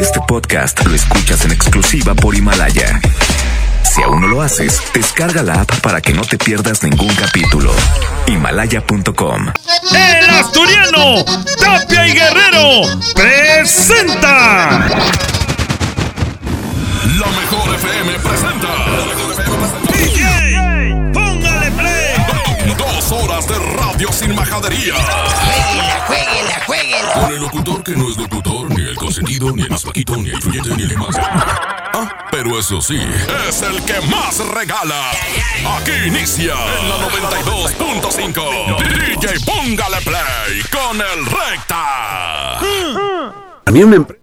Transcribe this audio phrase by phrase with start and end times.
[0.00, 3.00] Este podcast lo escuchas en exclusiva por Himalaya.
[3.82, 7.72] Si aún no lo haces, descarga la app para que no te pierdas ningún capítulo.
[8.28, 9.46] Himalaya.com.
[9.90, 11.24] El asturiano,
[11.58, 14.88] Tapia y Guerrero, presenta.
[17.18, 19.25] La mejor FM presenta.
[24.16, 24.94] Sin majadería.
[24.94, 27.12] Jueguela, jueguela, jueguela.
[27.12, 30.28] Con el locutor que no es locutor, ni el consentido, ni el más flaquito, ni
[30.30, 31.16] el influyente, ni el más.
[31.18, 32.98] Ah, pero eso sí,
[33.48, 35.10] es el que más regala.
[35.78, 38.78] Aquí inicia en la 92.5.
[38.78, 42.58] DJ Póngale Play con el Recta.
[43.64, 44.18] También mi, empre-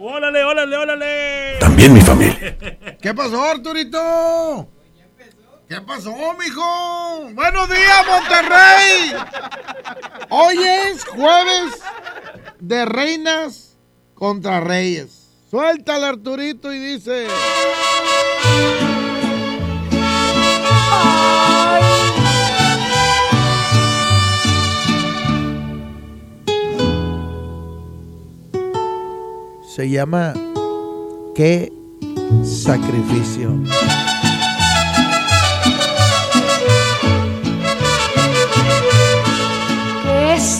[0.00, 1.56] Órale, órale, órale.
[1.58, 2.56] también mi familia.
[3.02, 4.68] ¿Qué pasó, Arturito?
[5.68, 7.30] ¿Qué pasó, mijo?
[7.34, 9.12] Buenos días, Monterrey.
[10.30, 11.82] Hoy es jueves
[12.58, 13.76] de reinas
[14.14, 15.26] contra reyes.
[15.50, 17.26] Suéltale, Arturito, y dice...
[29.76, 30.32] Se llama
[31.34, 31.70] ¿Qué
[32.42, 33.62] sacrificio?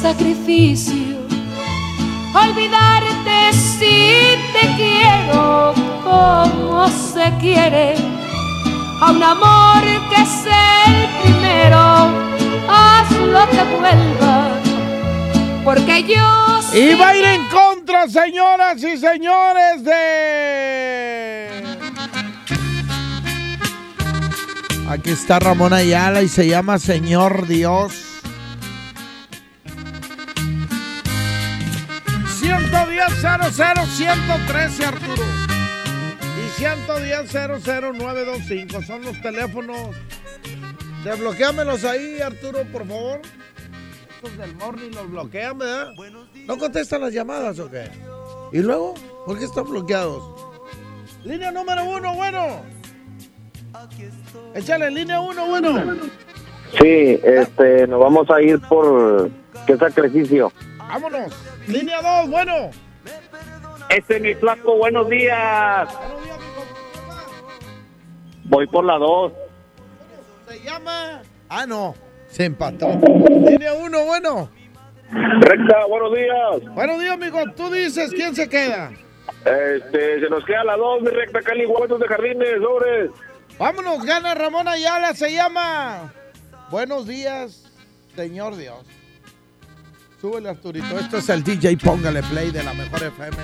[0.01, 1.19] Sacrificio
[2.33, 5.75] olvidarte si te quiero
[6.05, 7.95] como se quiere
[9.01, 11.81] a un amor que es el primero
[12.69, 14.51] haz lo que vuelva
[15.65, 21.63] porque yo Y va a ir en contra, señoras y señores, de...
[24.89, 28.08] Aquí está Ramón Ayala y se llama Señor Dios.
[33.21, 35.25] 110 00 113 Arturo.
[36.37, 39.97] Y 110 00925 son los teléfonos.
[41.03, 43.21] Desbloquéamelos ahí, Arturo, por favor.
[44.15, 45.89] Estos del morning los bloquean, ¿verdad?
[46.47, 47.91] ¿No contestan las llamadas o qué?
[48.53, 48.95] ¿Y luego?
[49.27, 50.23] ¿Por qué están bloqueados?
[51.25, 52.63] Línea número uno, bueno.
[54.55, 55.97] Échale, línea uno, bueno.
[56.81, 59.31] Sí, este, nos vamos a ir por
[59.67, 60.53] qué sacrificio.
[60.79, 61.33] Vámonos.
[61.67, 62.71] Línea dos, bueno.
[63.89, 65.89] Este mi flaco, buenos días.
[65.95, 66.65] Buenos días, mijo.
[68.45, 69.33] Voy por la dos.
[70.49, 71.23] Se llama.
[71.49, 71.95] Ah, no.
[72.29, 72.89] Se empató.
[72.89, 74.51] Línea uno, bueno.
[75.41, 76.75] Recta, buenos días.
[76.75, 77.39] Buenos días, mijo.
[77.57, 78.93] Tú dices quién se queda.
[79.45, 83.11] Este, se nos queda la dos, mi recta Cali, huevos de jardines, sobres.
[83.59, 85.15] Vámonos, gana Ramón Ayala.
[85.15, 86.13] Se llama.
[86.71, 87.65] Buenos días,
[88.15, 88.85] Señor Dios.
[90.21, 90.99] Súbele, Arturito.
[90.99, 93.37] Esto es el DJ Póngale Play de la Mejor FM.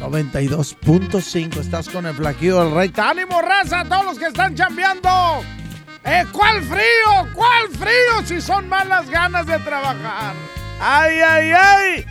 [0.00, 1.56] 92.5.
[1.60, 2.92] Estás con el flaquillo del rey.
[2.96, 3.80] ¡Ánimo, raza!
[3.80, 5.42] A todos los que están chambeando.
[6.04, 7.32] Eh, ¿Cuál frío?
[7.32, 8.26] ¿Cuál frío?
[8.26, 10.34] Si son malas ganas de trabajar.
[10.80, 12.06] ¡Ay, ay, ay!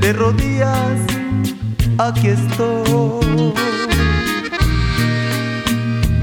[0.00, 1.00] de rodillas,
[1.98, 3.54] aquí estoy.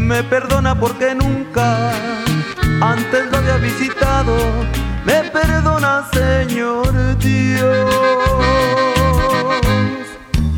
[0.05, 1.91] Me perdona porque nunca
[2.79, 4.35] antes lo había visitado.
[5.03, 7.91] Me perdona, Señor Dios.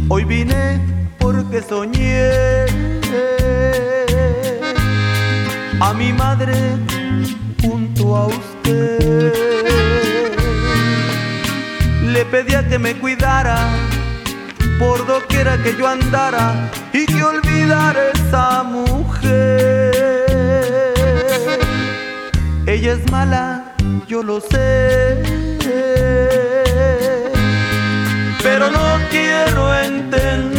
[0.10, 0.82] Hoy vine
[1.18, 2.66] porque soñé
[5.80, 6.54] a mi madre
[7.62, 9.34] junto a usted.
[12.04, 13.58] Le pedía que me cuidara
[14.78, 16.70] por doquiera que yo andara
[17.34, 19.94] y que olvidara esa mujer.
[22.66, 23.74] Ella es mala,
[24.08, 25.24] yo lo sé,
[28.44, 30.58] pero no quiero entender.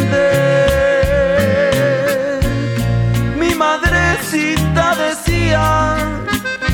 [3.37, 5.95] Mi madrecita decía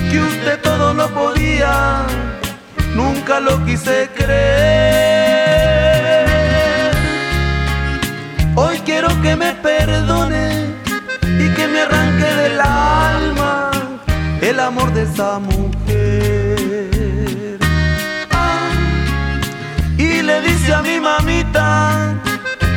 [0.09, 2.05] que usted todo lo podía
[2.95, 5.44] nunca lo quise creer.
[8.95, 10.73] Quiero que me perdone
[11.23, 13.71] y que me arranque del alma
[14.41, 16.87] el amor de esa mujer.
[18.31, 18.69] Ah,
[19.97, 22.13] y le dice a mi mamita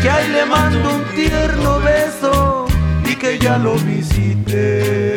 [0.03, 2.67] que ahí le mando un tierno beso
[3.05, 5.15] y que ya lo visité.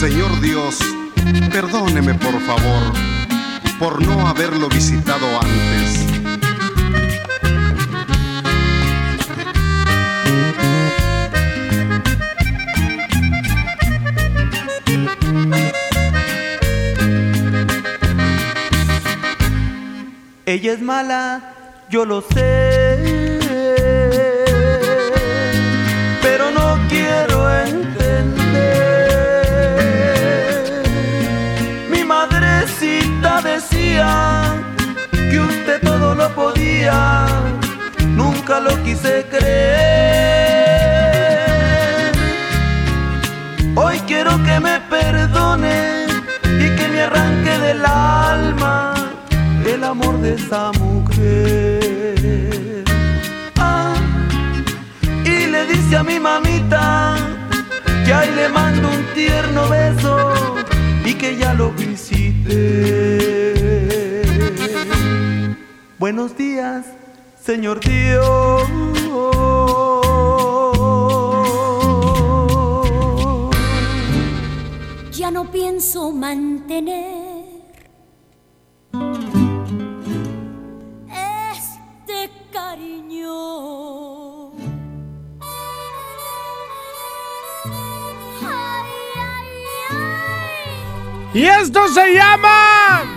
[0.00, 0.78] Señor Dios,
[1.50, 2.92] Perdóneme, por favor,
[3.78, 6.06] por no haberlo visitado antes.
[20.46, 21.54] Ella es mala,
[21.90, 23.38] yo lo sé,
[26.22, 26.88] pero no
[35.30, 37.26] que usted todo lo podía.
[38.08, 39.70] Nunca lo quise creer.
[43.74, 46.06] Hoy quiero que me perdone
[46.44, 48.94] y que me arranque del alma
[49.66, 51.80] el amor de esa mujer.
[53.56, 53.94] Ah,
[55.24, 57.16] y le dice a mi mamita
[58.04, 60.34] que ahí le mando un tierno beso
[61.04, 63.59] y que ya lo visite.
[66.00, 66.86] Buenos días,
[67.44, 68.66] Señor Dios.
[75.12, 77.44] Ya no pienso mantener
[81.12, 83.32] este cariño.
[85.42, 85.50] Ay,
[89.18, 91.40] ay, ay.
[91.42, 93.09] Y esto se llama.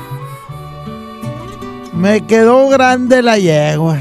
[2.03, 3.97] Me quedó grande la yegua.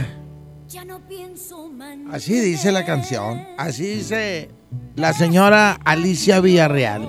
[2.10, 3.46] Así dice la canción.
[3.56, 4.50] Así dice
[4.96, 7.08] la señora Alicia Villarreal.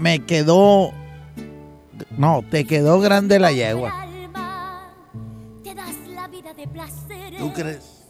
[0.00, 0.92] Me quedó.
[2.16, 4.08] No, te quedó grande la yegua.
[7.38, 8.08] ¿Tú crees?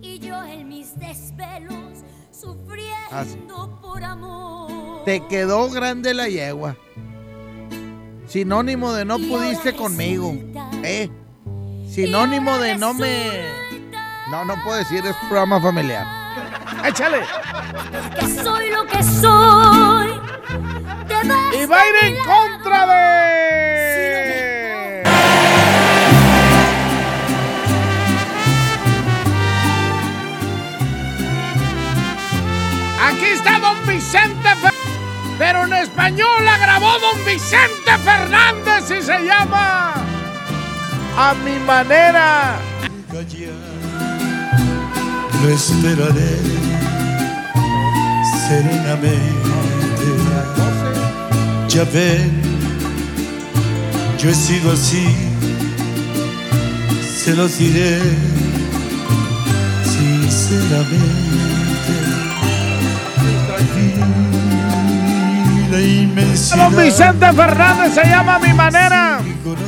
[0.00, 1.98] Y yo en mis desvelos
[2.30, 5.04] sufriendo por amor.
[5.04, 6.78] Te quedó grande la yegua.
[8.26, 10.32] Sinónimo de no pudiste conmigo.
[10.82, 11.10] ¿Eh?
[11.94, 13.50] Sinónimo de no me.
[14.30, 16.06] No, no puedo decir, es programa familiar.
[16.86, 17.20] ¡Échale!
[18.18, 20.20] Que soy lo que soy.
[21.06, 23.12] Te vas Y va a ir en contra de.
[33.08, 34.72] Aquí está Don Vicente Fer-
[35.38, 39.94] Pero en español la grabó Don Vicente Fernández y se llama.
[41.16, 42.56] A mi manera.
[45.42, 46.38] Lo esperaré
[48.48, 49.32] serenamente.
[51.68, 52.42] Ya ven,
[54.18, 55.06] yo he sido así,
[57.24, 57.98] se los diré
[59.84, 61.22] sinceramente.
[66.56, 69.20] Don Vicente Fernández se llama mi manera.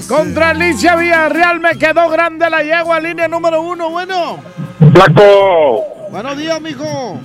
[0.08, 3.90] Contra Alicia Villarreal me quedó grande la yegua, línea número uno.
[3.90, 4.38] Bueno.
[4.92, 7.18] Flaco, Buenos días, mijo.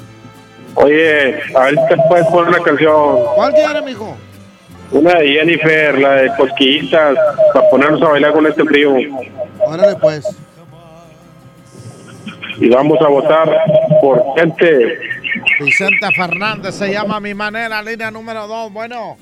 [0.76, 3.18] oye, a ver si te puedes poner una canción.
[3.36, 4.18] ¿Cuál quiere, mijo?
[4.92, 7.16] Una de Jennifer, la de Cosquillitas,
[7.54, 8.96] para ponernos a bailar con este frío.
[9.60, 10.26] Órale, pues.
[12.58, 13.50] Y vamos a votar
[14.02, 15.00] por gente.
[15.60, 18.72] Vicente Fernández se llama a mi manera, línea número dos.
[18.74, 19.18] Bueno.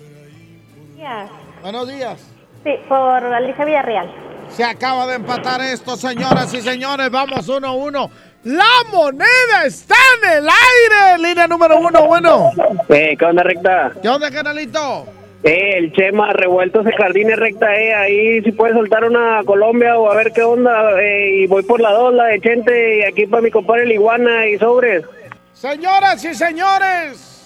[0.95, 1.29] días.
[1.61, 2.36] Buenos días.
[2.63, 4.11] Sí, por Alicia Villarreal.
[4.49, 7.09] Se acaba de empatar esto, señoras y señores.
[7.11, 8.09] Vamos uno a uno.
[8.43, 11.27] La moneda está en el aire.
[11.27, 12.51] Línea número uno, bueno.
[12.89, 13.91] Eh, ¿Qué onda, recta?
[14.01, 15.05] ¿Qué onda, canalito?
[15.43, 20.09] Eh, el Chema revueltos de jardines recta, eh, ahí si puedes soltar una Colombia o
[20.09, 23.27] a ver qué onda, eh, y voy por la dos, la de Chente, y aquí
[23.27, 25.05] para mi compadre el Iguana y sobres.
[25.53, 27.36] Señoras y señores.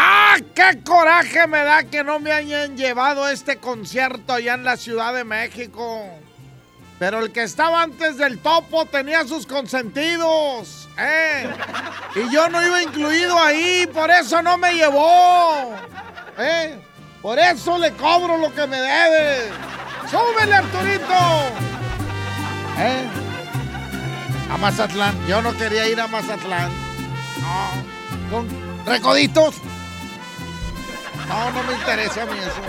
[0.00, 0.36] ¡Ah!
[0.54, 4.76] ¡Qué coraje me da que no me hayan llevado a este concierto allá en la
[4.76, 6.04] Ciudad de México!
[7.00, 11.48] Pero el que estaba antes del topo tenía sus consentidos, ¿eh?
[12.14, 15.74] Y yo no iba incluido ahí, por eso no me llevó,
[16.38, 16.78] ¿eh?
[17.20, 19.50] Por eso le cobro lo que me debe.
[20.08, 21.14] ¡Súbele, Arturito!
[22.78, 23.04] ¿Eh?
[24.50, 25.26] A Mazatlán.
[25.26, 26.70] Yo no quería ir a Mazatlán.
[27.40, 28.30] No.
[28.30, 28.48] Con
[28.86, 29.56] recoditos.
[31.28, 32.62] No, no me interesa a mí eso.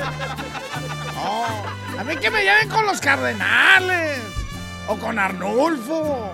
[1.15, 1.99] No.
[1.99, 4.21] A mí que me lleven con los Cardenales.
[4.87, 6.33] O con Arnulfo.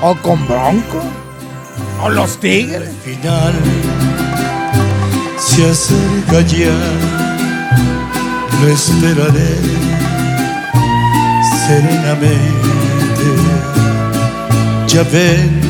[0.00, 1.02] O con Bronco.
[2.02, 2.90] O los Tigres.
[3.04, 3.54] final
[5.38, 6.72] se acerca ya,
[8.60, 9.56] lo esperaré
[11.66, 12.42] serenamente.
[14.86, 15.60] Ya ven,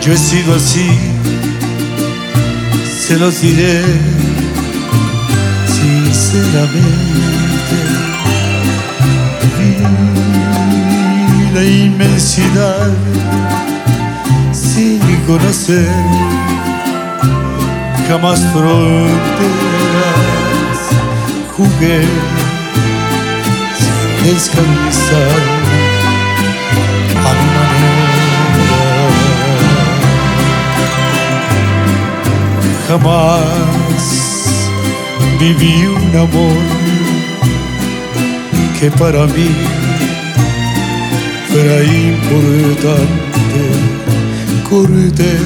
[0.00, 0.88] yo he sido así,
[3.06, 3.84] se los diré
[5.68, 6.80] sinceramente.
[9.58, 12.90] Vi la inmensidad
[14.52, 15.88] sin conocer
[18.08, 19.18] jamás fronteras.
[21.56, 22.00] jugué
[23.78, 25.40] sin descansar
[27.24, 27.65] a
[32.88, 33.42] Jamás
[35.40, 36.62] viví un amor
[38.78, 39.50] que para mí
[41.48, 43.62] fuera importante.
[44.68, 45.38] Corté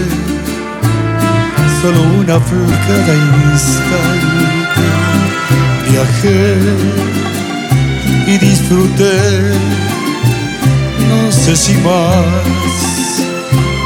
[1.81, 3.15] solo una flor cada
[3.53, 4.51] instante.
[5.91, 6.57] Viajé
[8.27, 9.19] y disfruté,
[11.09, 12.25] no sé si más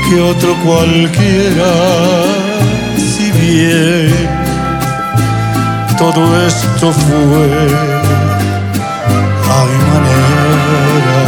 [0.08, 1.72] que otro cualquiera,
[5.98, 7.48] todo esto fue
[9.56, 11.18] a mi manera.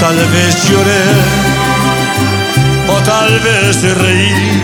[0.00, 1.04] Tal vez lloré
[2.88, 4.62] o tal vez reí,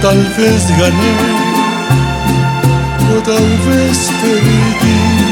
[0.00, 1.14] tal vez gané
[3.12, 5.26] o tal vez perdí.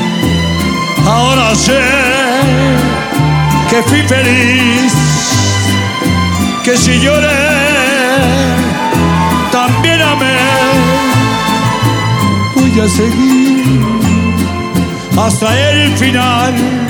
[1.06, 1.80] Ahora sé
[3.70, 4.92] que fui feliz,
[6.64, 7.28] que si lloré
[9.52, 10.36] también amé.
[12.56, 13.64] Voy a seguir
[15.16, 16.83] hasta el final.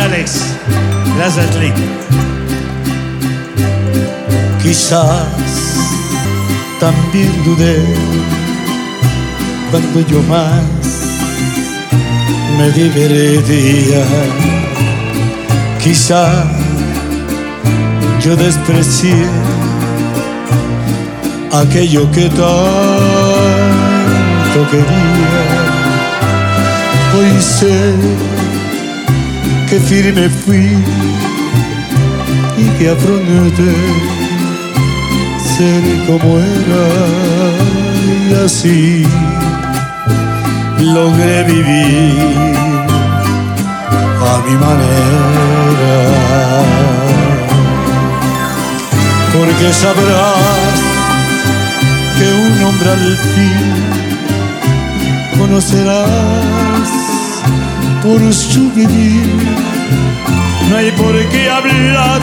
[0.00, 0.42] Alex.
[1.16, 1.46] Gracias.
[4.62, 5.26] Quizás
[6.78, 7.84] también dudé
[9.70, 10.62] cuando yo más
[12.58, 14.04] me divertía.
[15.82, 16.44] Quizá
[18.20, 19.26] yo desprecié
[21.52, 22.50] aquello que tanto
[24.70, 25.44] quería.
[27.16, 27.94] Hoy sé
[29.70, 30.82] que firme fui
[32.56, 33.74] y que afronté
[35.56, 36.86] ser como era
[38.28, 39.06] y así
[40.80, 42.14] logré vivir
[44.30, 45.96] a mi manera.
[49.34, 50.76] Porque sabrás
[52.16, 53.66] que un hombre al fin
[55.38, 56.47] conocerás
[58.02, 59.34] por su vivir.
[60.68, 62.20] No hay por qué hablar,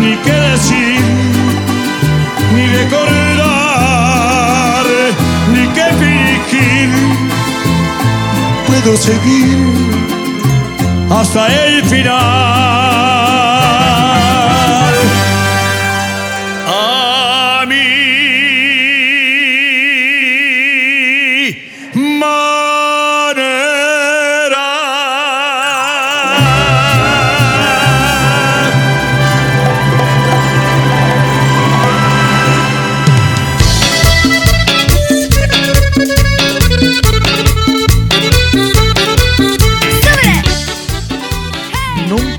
[0.00, 1.00] ni qué decir,
[2.54, 4.06] ni recordar,
[5.52, 6.90] ni qué fingir.
[8.66, 9.58] Puedo seguir
[11.10, 12.81] hasta el final.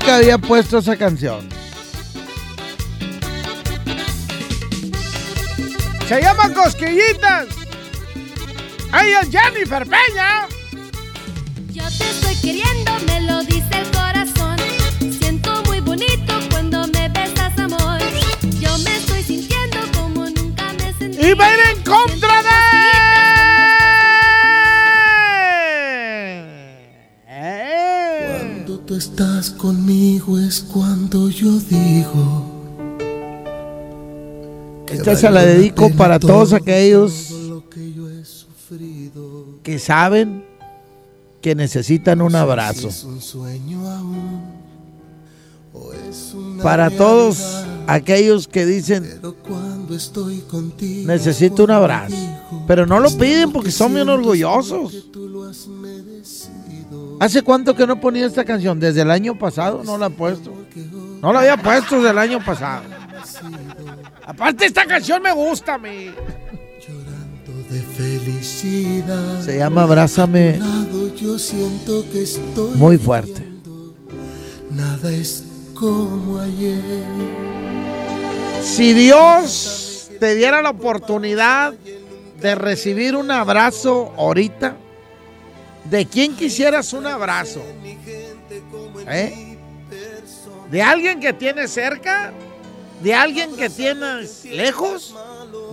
[0.04, 1.48] Nunca había puesto esa canción.
[6.06, 7.46] Se llama Cosquillitas.
[8.88, 10.46] Ella es Jennifer Peña.
[11.72, 14.58] Yo te estoy queriendo, me lo dice el corazón.
[15.18, 17.98] Siento muy bonito cuando me besas, amor.
[18.60, 21.28] Yo me estoy sintiendo como nunca me sentí.
[21.28, 22.63] Y va a ir en contra de.
[28.96, 32.50] Estás conmigo es cuando yo digo.
[34.88, 37.34] Esta se la dedico para todos aquellos
[39.62, 40.44] que saben
[41.40, 42.88] que necesitan un abrazo.
[46.62, 49.20] Para todos aquellos que dicen
[51.04, 52.16] necesito un abrazo,
[52.66, 55.08] pero no lo piden porque son bien orgullosos.
[57.20, 58.78] ¿Hace cuánto que no ponía esta canción?
[58.78, 60.52] Desde el año pasado no la he puesto.
[61.20, 62.84] No la había puesto desde el año pasado.
[64.26, 66.10] Aparte esta canción me gusta a mí.
[67.70, 69.40] de felicidad.
[69.42, 70.60] Se llama Abrázame
[71.16, 73.44] Yo siento que estoy muy fuerte.
[74.70, 75.44] Nada es
[75.74, 76.82] como ayer.
[78.62, 81.74] Si Dios te diera la oportunidad
[82.40, 84.76] de recibir un abrazo ahorita,
[85.84, 87.62] ¿de quién quisieras un abrazo?
[89.08, 89.58] ¿Eh?
[90.70, 92.32] ¿De alguien que tienes cerca?
[93.00, 95.14] ¿De alguien que tienes lejos?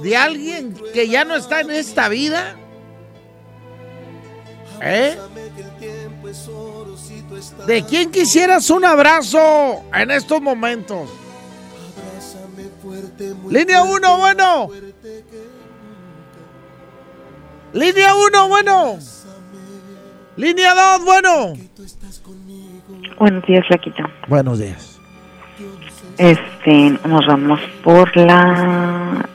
[0.04, 2.56] ¿De alguien que ya no está en esta vida?
[4.82, 5.18] ¿Eh?
[7.66, 11.10] ¿De quién quisieras un abrazo en estos momentos?
[13.50, 14.70] Línea 1, bueno.
[17.74, 19.00] Línea 1, bueno.
[20.38, 21.54] Línea 2, bueno.
[23.20, 24.04] Buenos días, Flaquito.
[24.28, 25.00] Buenos días.
[26.18, 29.28] Este, nos vamos por la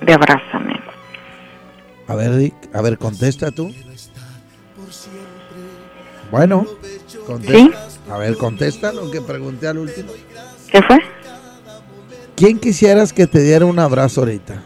[0.00, 0.80] de Abrázame.
[2.08, 3.74] A ver, a ver, contesta tú.
[6.30, 6.66] Bueno,
[7.26, 8.14] contesta.
[8.14, 10.12] A ver, contesta lo que pregunté al último.
[10.70, 10.98] ¿Qué fue?
[12.36, 14.62] ¿Quién quisieras que te diera un abrazo ahorita?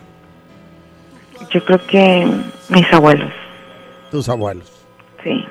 [1.50, 2.30] Yo creo que
[2.68, 3.32] mis abuelos.
[4.10, 4.70] Tus abuelos.
[5.24, 5.44] Sí.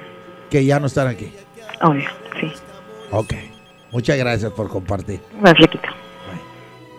[0.49, 1.33] Que ya no están aquí.
[1.81, 2.09] Obvio,
[2.39, 2.51] sí.
[3.11, 3.33] Ok.
[3.91, 5.19] Muchas gracias por compartir.
[5.39, 5.89] Gracias, Flaquito.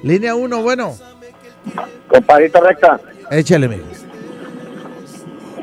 [0.03, 0.95] Línea 1, bueno.
[2.09, 2.99] Compadrito recta,
[3.31, 3.85] Échale, mijo.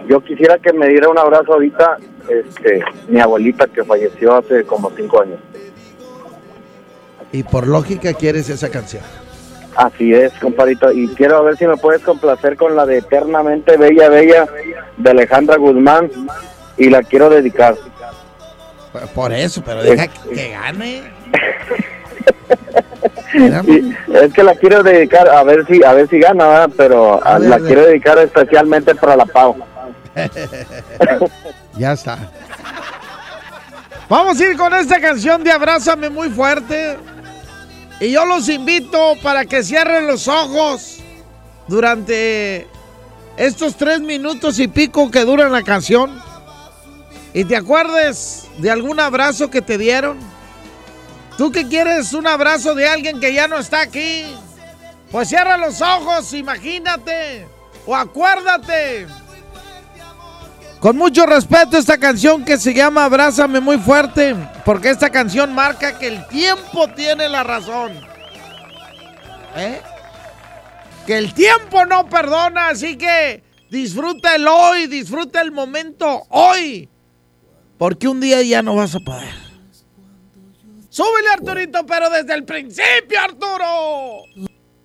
[0.08, 1.98] yo quisiera que me diera un abrazo ahorita,
[2.30, 5.40] este, mi abuelita que falleció hace como cinco años.
[7.32, 9.04] Y por lógica quieres esa canción.
[9.76, 14.08] Así es, compadrito, y quiero ver si me puedes complacer con la de Eternamente Bella
[14.10, 14.48] Bella
[14.98, 16.10] de Alejandra Guzmán
[16.78, 17.76] y la quiero dedicar.
[19.14, 21.04] Por eso, pero deja que, que gane.
[24.14, 26.70] Es que la quiero dedicar a ver si a ver si gana, ¿verdad?
[26.76, 29.56] pero a- la quiero dedicar especialmente para la Pau.
[31.78, 32.18] ya está.
[34.10, 36.98] Vamos a ir con esta canción de Abrázame muy fuerte.
[38.00, 41.00] Y yo los invito para que cierren los ojos
[41.68, 42.68] durante
[43.36, 46.20] estos tres minutos y pico que dura la canción.
[47.34, 50.18] Y te acuerdes de algún abrazo que te dieron.
[51.38, 54.26] ¿Tú que quieres un abrazo de alguien que ya no está aquí?
[55.12, 57.48] Pues cierra los ojos, imagínate.
[57.86, 59.08] O acuérdate.
[60.80, 65.98] Con mucho respeto esta canción que se llama Abrázame muy fuerte, porque esta canción marca
[65.98, 67.94] que el tiempo tiene la razón.
[69.56, 69.82] ¿Eh?
[71.08, 76.88] Que el tiempo no perdona, así que disfruta el hoy, disfruta el momento hoy,
[77.78, 79.36] porque un día ya no vas a poder.
[80.90, 84.24] Súbele Arturito, pero desde el principio, Arturo.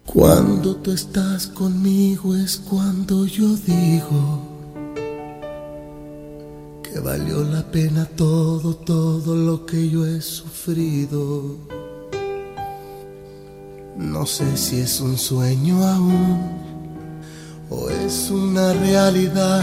[0.04, 4.52] Cuando tú estás conmigo es cuando yo digo
[6.82, 11.56] que valió la pena todo, todo lo que yo he sufrido.
[13.96, 16.60] No sé si es un sueño aún
[17.70, 19.62] o es una realidad,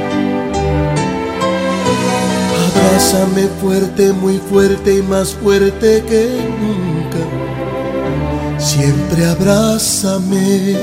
[3.01, 6.29] Abrázame fuerte, muy fuerte y más fuerte que
[6.61, 7.17] nunca.
[8.59, 10.77] Siempre abrázame,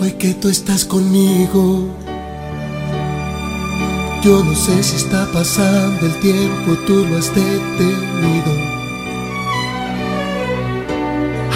[0.00, 1.84] hoy que tú estás conmigo.
[4.24, 8.52] Yo no sé si está pasando el tiempo, tú lo has detenido.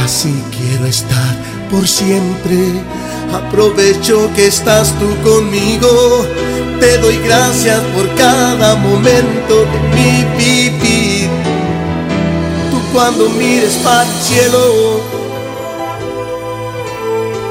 [0.04, 1.36] Así quiero estar
[1.70, 2.58] por siempre.
[3.32, 5.88] Aprovecho que estás tú conmigo.
[6.82, 11.30] Te doy gracias por cada momento de mi vivir.
[12.72, 15.00] Tú cuando mires para el cielo,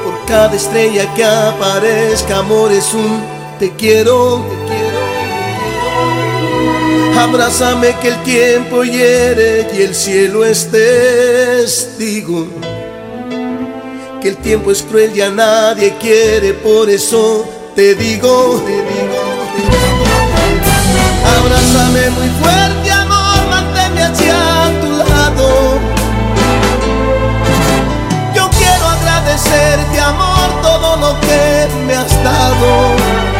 [0.04, 3.22] por cada estrella que aparezca, amor es un
[3.58, 5.00] te quiero, te quiero.
[7.18, 12.48] Abrázame que el tiempo hiere y el cielo es testigo.
[14.20, 19.21] Que el tiempo es cruel y a nadie quiere, por eso te digo, te digo.
[21.38, 24.36] Abrázame muy fuerte, amor, manténme hacia
[24.80, 25.78] tu lado.
[28.34, 33.31] Yo quiero agradecerte, amor, todo lo que me has dado.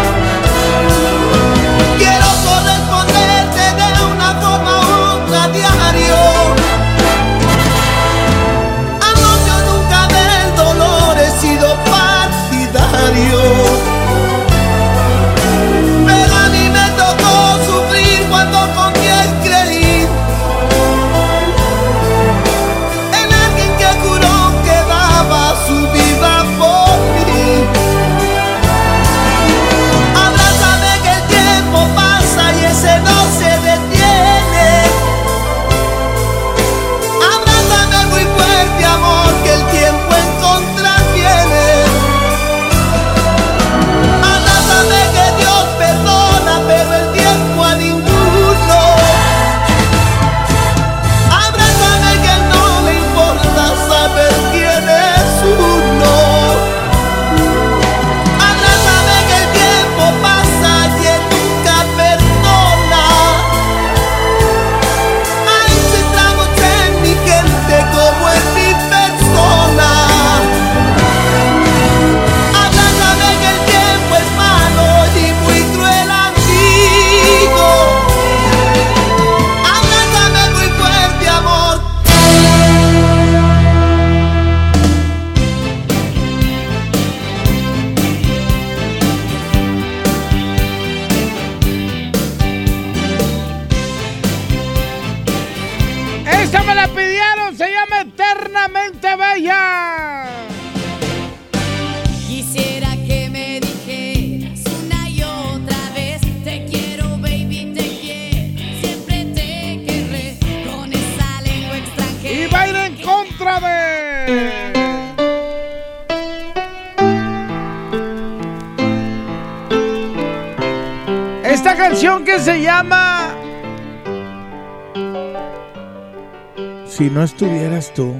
[127.22, 128.16] No estuvieras tú.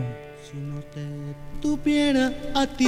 [1.61, 2.87] tuviera a ti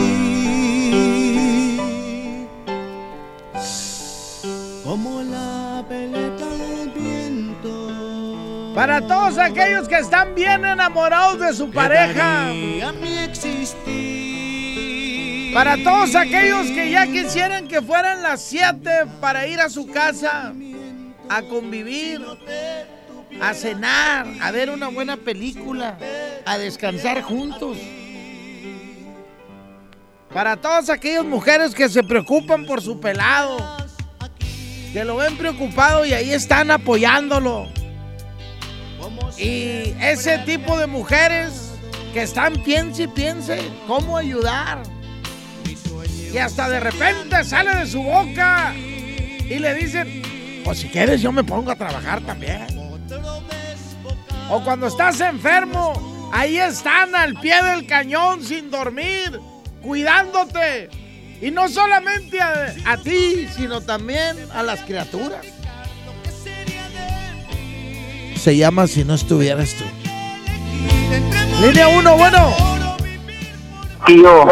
[4.84, 12.50] como la veleta del viento Para todos aquellos que están bien enamorados de su pareja.
[12.50, 13.74] a mi existir
[15.52, 20.54] Para todos aquellos que ya quisieran que fueran las 7 para ir a su casa
[21.28, 22.20] a convivir,
[23.40, 25.96] a cenar, a ver una buena película,
[26.44, 27.78] a descansar juntos.
[30.32, 33.56] Para todas aquellas mujeres que se preocupan por su pelado,
[34.92, 37.68] que lo ven preocupado y ahí están apoyándolo.
[39.38, 41.72] Y ese tipo de mujeres
[42.12, 44.82] que están piense y piense cómo ayudar.
[46.32, 50.22] Y hasta de repente sale de su boca y le dicen,
[50.64, 52.66] pues si quieres yo me pongo a trabajar también.
[54.50, 59.40] O cuando estás enfermo, ahí están al pie del cañón sin dormir,
[59.80, 60.90] cuidándote.
[61.40, 65.46] Y no solamente a, ti, sino también a las criaturas.
[68.36, 69.84] Se llama Si no estuvieras tú.
[71.60, 72.83] Línea 1, bueno.
[74.06, 74.42] Tío.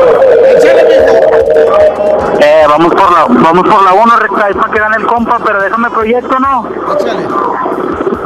[2.40, 5.38] Eh, vamos por la, vamos por la 1, recta, ahí para que gane el compa,
[5.44, 6.68] pero déjame proyecto, ¿no?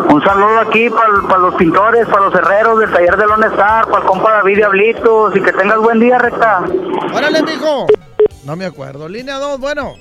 [0.09, 3.99] Un saludo aquí para los pintores, para los herreros del taller de Lone Star, para
[3.99, 6.65] el compa David Diablitos, y que tengas buen día, recta.
[7.13, 7.87] Órale, mijo.
[8.45, 9.09] No me acuerdo.
[9.09, 9.95] Línea 2, bueno.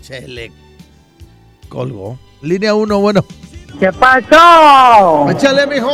[0.00, 0.50] Se le
[1.68, 2.18] colgó.
[2.40, 3.24] Línea 1, bueno.
[3.78, 5.28] ¿Qué pasó?
[5.30, 5.90] Échale, mijo.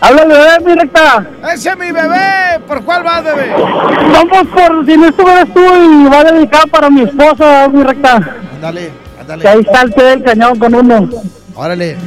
[0.00, 1.30] Habla el bebé, mi recta.
[1.52, 2.60] Ese es mi bebé.
[2.66, 3.52] ¿Por cuál vas, bebé?
[3.52, 8.36] Vamos por si no estuvieras tú y va dedicado para mi esposa, mi recta.
[8.54, 9.42] Ándale, ándale.
[9.42, 11.10] Que ahí está el pie del cañón con uno.
[11.54, 11.98] Órale.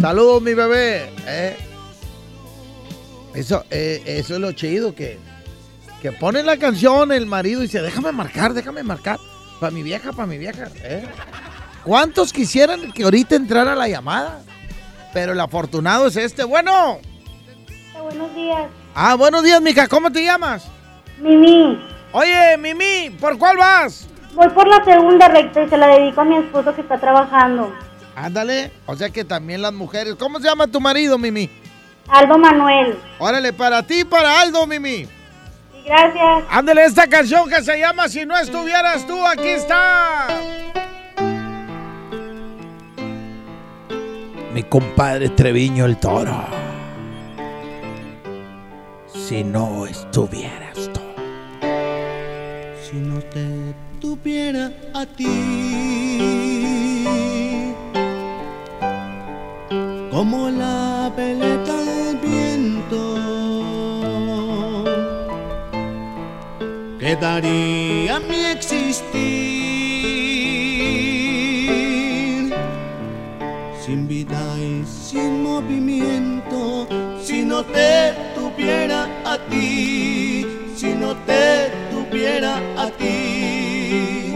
[0.00, 1.10] Saludos, mi bebé.
[1.26, 1.56] Eh.
[3.34, 5.18] Eso, eh, eso es lo chido, que,
[6.02, 9.18] que pone la canción el marido y dice, déjame marcar, déjame marcar.
[9.58, 10.68] Para mi vieja, para mi vieja.
[10.82, 11.04] ¿eh?
[11.82, 14.42] ¿Cuántos quisieran que ahorita entrara la llamada?
[15.14, 16.44] Pero el afortunado es este.
[16.44, 17.00] Bueno.
[18.02, 18.68] Buenos días.
[18.94, 19.86] Ah, buenos días, mija.
[19.88, 20.68] ¿Cómo te llamas?
[21.18, 21.78] Mimi.
[22.12, 24.08] Oye, Mimi, ¿por cuál vas?
[24.34, 27.72] Voy por la segunda recta y se la dedico a mi esposo que está trabajando.
[28.14, 28.72] Ándale.
[28.86, 30.14] O sea que también las mujeres.
[30.16, 31.50] ¿Cómo se llama tu marido, Mimi?
[32.08, 32.98] Aldo Manuel.
[33.18, 35.04] Órale, para ti y para Aldo, Mimi.
[35.04, 35.08] Sí,
[35.84, 36.44] gracias.
[36.50, 40.26] Ándale esta canción que se llama Si no estuvieras tú, aquí está.
[44.52, 46.67] Mi compadre Treviño el Toro.
[49.28, 51.00] Si no estuvieras tú.
[52.82, 55.26] Si no te tuviera a ti,
[60.10, 63.16] como la veleta del viento,
[66.98, 69.28] quedaría mi existir
[73.84, 76.88] sin vida y sin movimiento.
[77.22, 78.27] Si no te
[80.78, 84.34] si no te tuviera a ti.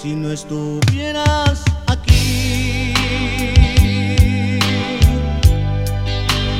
[0.00, 2.94] Si no estuvieras aquí,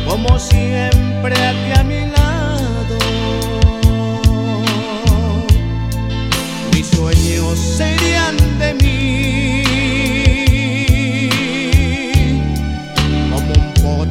[0.08, 2.98] como siempre aquí a mi lado,
[6.72, 9.47] mis sueños serían de mí.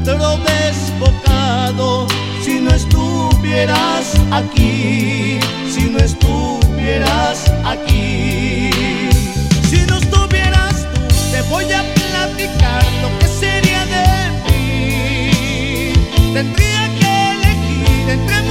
[0.07, 2.07] Potro desbocado,
[2.41, 5.37] si no estuvieras aquí,
[5.69, 8.69] si no estuvieras aquí.
[9.69, 15.93] Si no estuvieras tú, te voy a platicar lo que sería de mí.
[16.33, 18.46] Tendría que elegir entre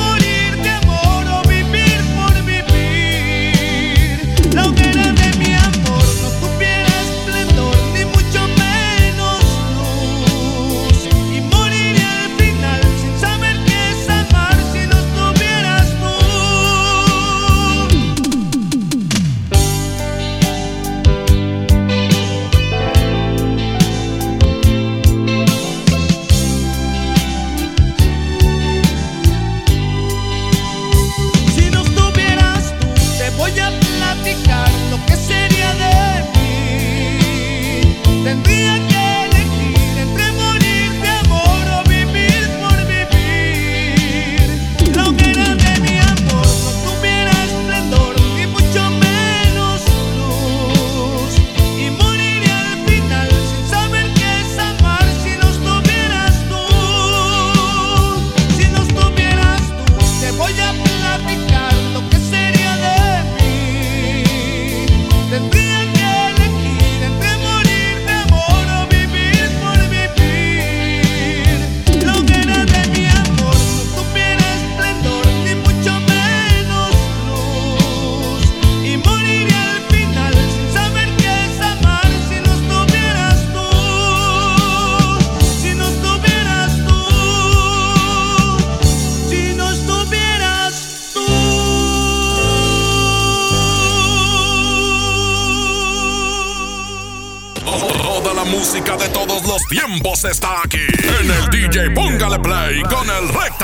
[99.77, 100.87] tiempos está aquí.
[101.21, 103.56] En el DJ Póngale Play con el Recta.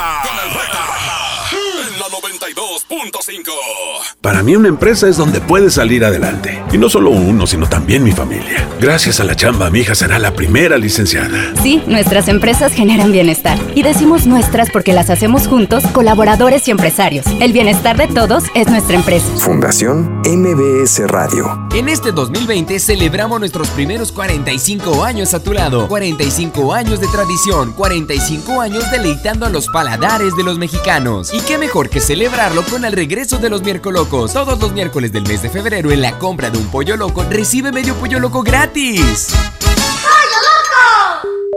[4.21, 6.62] Para mí una empresa es donde puedes salir adelante.
[6.73, 8.69] Y no solo uno, sino también mi familia.
[8.81, 11.53] Gracias a la chamba, mi hija será la primera licenciada.
[11.62, 13.59] Sí, nuestras empresas generan bienestar.
[13.75, 17.27] Y decimos nuestras porque las hacemos juntos, colaboradores y empresarios.
[17.41, 19.27] El bienestar de todos es nuestra empresa.
[19.38, 21.69] Fundación MBS Radio.
[21.75, 25.88] En este 2020 celebramos nuestros primeros 45 años a tu lado.
[25.88, 31.35] 45 años de tradición, 45 años deleitando a los paladares de los mexicanos.
[31.35, 34.33] Y qué mejor que celebrarlo con regreso de los miércoles locos.
[34.33, 37.72] Todos los miércoles del mes de febrero en la compra de un pollo loco recibe
[37.72, 39.28] medio pollo loco gratis.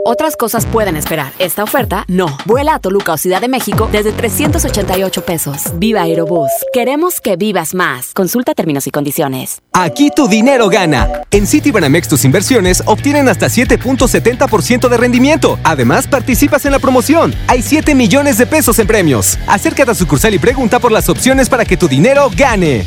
[0.08, 1.32] Otras cosas pueden esperar.
[1.40, 2.38] Esta oferta, no.
[2.44, 5.62] Vuela a Toluca o Ciudad de México desde 388 pesos.
[5.74, 6.48] Viva Aerobús.
[6.72, 8.12] Queremos que vivas más.
[8.14, 9.62] Consulta términos y condiciones.
[9.72, 11.22] Aquí tu dinero gana.
[11.32, 15.58] En Citibanamex tus inversiones obtienen hasta 7.70% de rendimiento.
[15.64, 17.34] Además, participas en la promoción.
[17.48, 19.40] Hay 7 millones de pesos en premios.
[19.48, 22.86] Acércate a sucursal y pregunta por las opciones para que tu dinero gane.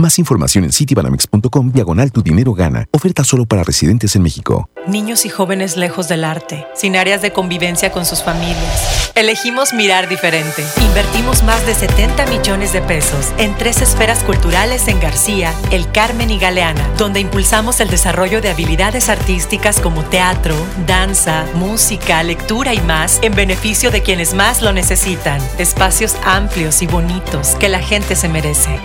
[0.00, 2.86] Más información en citibanamex.com diagonal tu dinero gana.
[2.90, 4.70] Oferta solo para residentes en México.
[4.86, 9.12] Niños y jóvenes lejos del arte, sin áreas de convivencia con sus familias.
[9.14, 10.64] Elegimos mirar diferente.
[10.80, 16.30] Invertimos más de 70 millones de pesos en tres esferas culturales en García, El Carmen
[16.30, 20.54] y Galeana, donde impulsamos el desarrollo de habilidades artísticas como teatro,
[20.86, 25.42] danza, música, lectura y más en beneficio de quienes más lo necesitan.
[25.58, 28.80] Espacios amplios y bonitos que la gente se merece.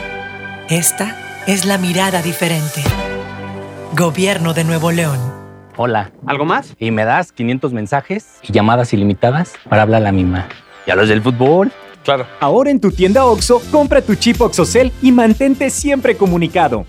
[0.69, 2.81] Esta es la mirada diferente.
[3.95, 5.19] Gobierno de Nuevo León.
[5.77, 6.11] Hola.
[6.25, 6.75] ¿Algo más?
[6.79, 10.47] Y me das 500 mensajes y llamadas ilimitadas para hablar a la misma.
[10.87, 11.71] ¿Y a los del fútbol?
[12.03, 12.25] Claro.
[12.39, 16.87] Ahora en tu tienda OXO, compra tu chip OXOCEL y mantente siempre comunicado.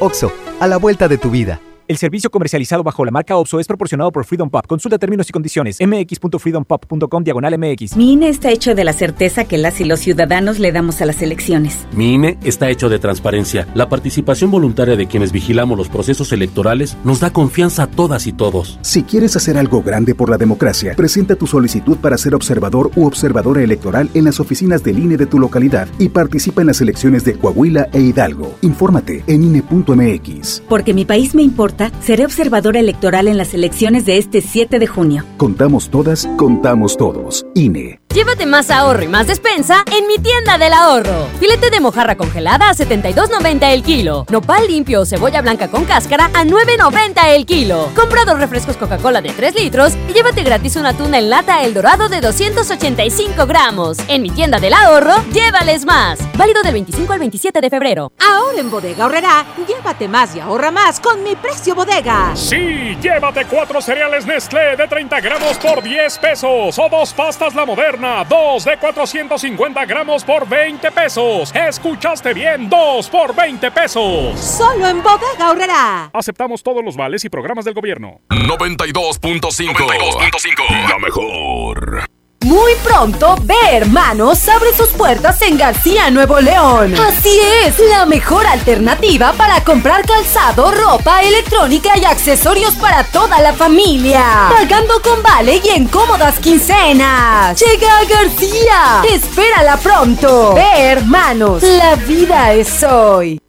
[0.00, 1.60] OXO, a la vuelta de tu vida.
[1.86, 4.66] El servicio comercializado bajo la marca OPSO es proporcionado por Freedom Pop.
[4.66, 5.78] Consulta términos y condiciones.
[5.86, 7.94] mx.freedompop.com diagonal mx.
[7.94, 11.04] Mi INE está hecho de la certeza que las y los ciudadanos le damos a
[11.04, 11.86] las elecciones.
[11.92, 13.68] Mi INE está hecho de transparencia.
[13.74, 18.32] La participación voluntaria de quienes vigilamos los procesos electorales nos da confianza a todas y
[18.32, 18.78] todos.
[18.80, 23.06] Si quieres hacer algo grande por la democracia, presenta tu solicitud para ser observador u
[23.06, 27.26] observadora electoral en las oficinas del INE de tu localidad y participa en las elecciones
[27.26, 28.54] de Coahuila e Hidalgo.
[28.62, 30.62] Infórmate en INE.mx.
[30.66, 34.86] Porque mi país me importa seré observadora electoral en las elecciones de este 7 de
[34.86, 35.24] junio.
[35.36, 37.46] Contamos todas, contamos todos.
[37.54, 38.00] INE.
[38.14, 41.26] Llévate más ahorro y más despensa en mi tienda del ahorro.
[41.40, 44.24] Filete de mojarra congelada a 72.90 el kilo.
[44.30, 47.88] Nopal limpio o cebolla blanca con cáscara a 9.90 el kilo.
[47.96, 51.74] Compra dos refrescos Coca-Cola de 3 litros y llévate gratis una tuna en lata El
[51.74, 53.98] Dorado de 285 gramos.
[54.06, 56.20] En mi tienda del ahorro, llévales más.
[56.38, 58.12] Válido del 25 al 27 de febrero.
[58.24, 62.32] Ahora en Bodega Horrera, llévate más y ahorra más con mi precio bodega.
[62.34, 67.64] Sí, llévate cuatro cereales Nestlé de 30 gramos por 10 pesos o dos pastas La
[67.64, 71.54] Moderna, dos de 450 gramos por 20 pesos.
[71.54, 72.68] ¿Escuchaste bien?
[72.68, 74.38] Dos por 20 pesos.
[74.38, 76.10] Solo en Bodega Horrera.
[76.12, 78.20] Aceptamos todos los vales y programas del gobierno.
[78.30, 80.88] 92.5.
[80.88, 82.13] La mejor.
[82.44, 86.94] Muy pronto, Ve Hermanos abre sus puertas en García, Nuevo León.
[86.94, 93.54] Así es, la mejor alternativa para comprar calzado, ropa, electrónica y accesorios para toda la
[93.54, 94.22] familia.
[94.54, 97.58] Pagando con vale y en cómodas quincenas.
[97.58, 99.02] Llega a García.
[99.10, 100.52] Espérala pronto.
[100.54, 103.40] Ve Hermanos, la vida es hoy.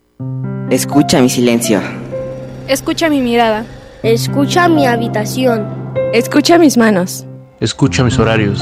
[0.69, 1.81] Escucha mi silencio.
[2.69, 3.65] Escucha mi mirada.
[4.03, 5.67] Escucha mi habitación.
[6.13, 7.25] Escucha mis manos.
[7.60, 8.62] Escucha mis horarios.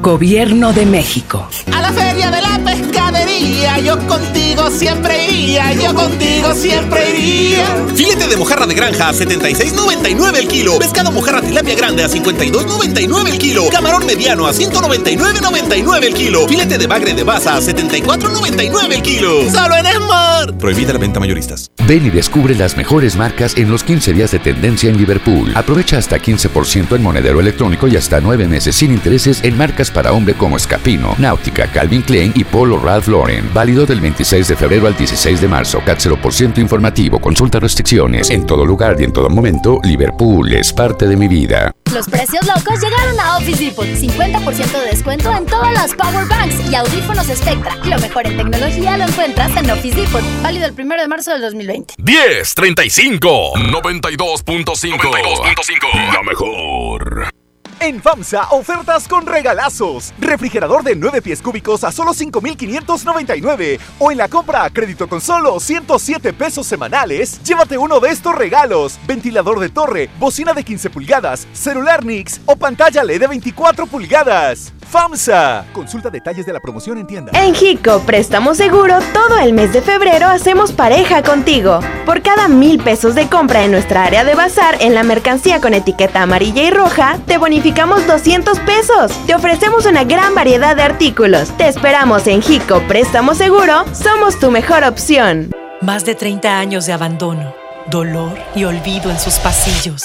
[0.00, 1.48] Gobierno de México.
[1.72, 7.66] A la feria de la pescadería, yo contigo siempre iría, yo contigo siempre iría.
[7.94, 10.78] Filete de mojarra de granja a 76.99 el kilo.
[10.78, 13.68] Pescado mojarra tilapia grande a 52.99 el kilo.
[13.70, 16.46] Camarón mediano a 199.99 el kilo.
[16.46, 19.50] Filete de bagre de baza a 74.99 el kilo.
[19.50, 20.56] Solo en Smart.
[20.58, 21.70] Prohibida la venta mayoristas.
[21.88, 25.52] Ven y descubre las mejores marcas en los 15 días de tendencia en Liverpool.
[25.54, 30.10] Aprovecha hasta 15% en monedero electrónico y hasta 9 meses sin intereses en marcas para
[30.10, 33.48] hombre como Escapino, Náutica, Calvin Klein y Polo Ralph Lauren.
[33.54, 35.80] Válido del 26 de febrero al 16 de marzo.
[35.86, 37.20] CAT 0% informativo.
[37.20, 38.30] Consulta restricciones.
[38.30, 41.70] En todo lugar y en todo momento, Liverpool es parte de mi vida.
[41.92, 43.86] Los precios locos llegaron a Office Depot.
[43.86, 47.76] 50% de descuento en todas las Power Banks y audífonos Spectra.
[47.84, 50.22] Lo mejor en tecnología lo encuentras en Office Depot.
[50.42, 51.94] Válido el 1 de marzo del 2020.
[51.98, 56.12] 10, 35, 92.5.
[56.12, 57.35] La mejor.
[57.78, 60.14] En FAMSA, ofertas con regalazos.
[60.18, 63.78] Refrigerador de 9 pies cúbicos a solo 5,599.
[63.98, 68.34] O en la compra a crédito con solo 107 pesos semanales, llévate uno de estos
[68.34, 68.98] regalos.
[69.06, 74.72] Ventilador de torre, bocina de 15 pulgadas, celular Nix o pantalla LED de 24 pulgadas.
[74.90, 75.66] FAMSA.
[75.72, 77.32] Consulta detalles de la promoción en tienda.
[77.34, 81.80] En Hico Préstamo Seguro, todo el mes de febrero hacemos pareja contigo.
[82.06, 85.74] Por cada mil pesos de compra en nuestra área de bazar en la mercancía con
[85.74, 89.10] etiqueta amarilla y roja, te bonificamos 200 pesos.
[89.26, 91.50] Te ofrecemos una gran variedad de artículos.
[91.56, 93.84] Te esperamos en Hico Préstamo Seguro.
[93.92, 95.50] Somos tu mejor opción.
[95.80, 97.54] Más de 30 años de abandono,
[97.90, 100.04] dolor y olvido en sus pasillos.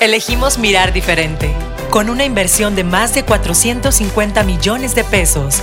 [0.00, 1.52] Elegimos mirar diferente.
[1.90, 5.62] Con una inversión de más de 450 millones de pesos,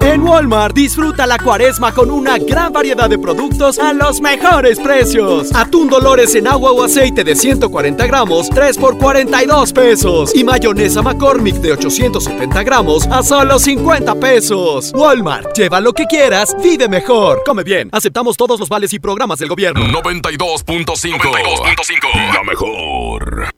[0.00, 5.54] En Walmart disfruta la cuaresma con una gran variedad de productos a los mejores precios.
[5.54, 10.34] Atún Dolores en agua o aceite de 140 gramos, 3 por 42 pesos.
[10.34, 14.92] Y mayonesa McCormick de 870 gramos a solo 50 pesos.
[14.94, 17.42] Walmart, lleva lo que quieras, vive mejor.
[17.44, 19.80] Come bien, aceptamos todos los vales y programas del gobierno.
[19.80, 20.88] 92.5
[21.18, 23.57] 92.5 La mejor.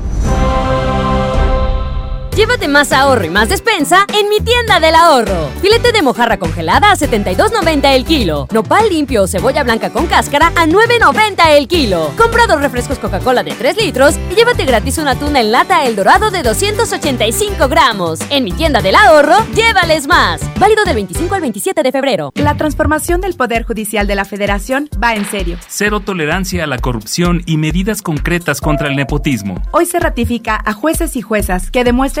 [2.35, 5.49] Llévate más ahorro y más despensa en mi tienda del ahorro.
[5.61, 8.47] Filete de mojarra congelada a 72.90 el kilo.
[8.53, 12.09] Nopal limpio o cebolla blanca con cáscara a 9.90 el kilo.
[12.17, 15.97] Compra dos refrescos Coca-Cola de 3 litros y llévate gratis una tuna en lata El
[15.97, 18.19] Dorado de 285 gramos.
[18.29, 20.41] En mi tienda del ahorro, llévales más.
[20.57, 22.31] Válido del 25 al 27 de febrero.
[22.35, 25.57] La transformación del Poder Judicial de la Federación va en serio.
[25.67, 29.61] Cero tolerancia a la corrupción y medidas concretas contra el nepotismo.
[29.71, 32.20] Hoy se ratifica a jueces y juezas que demuestren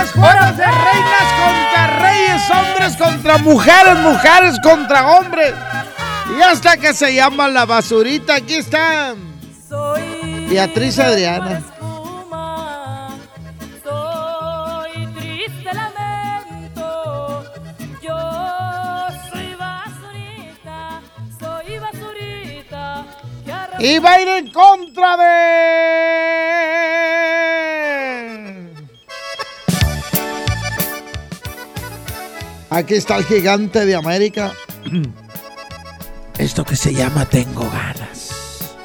[0.00, 5.54] Es juegos de reinas contra reyes, hombres contra mujeres, mujeres contra hombres.
[6.38, 9.14] Y hasta que se llama la basurita, aquí está
[10.48, 11.62] Beatriz Adriana.
[23.82, 25.40] Y va a ir en contra de.
[32.68, 34.52] Aquí está el gigante de América.
[36.36, 38.76] Esto que se llama Tengo ganas.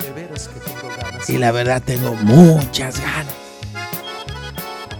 [0.00, 1.30] De veras que tengo ganas.
[1.30, 3.34] Y la verdad tengo muchas ganas.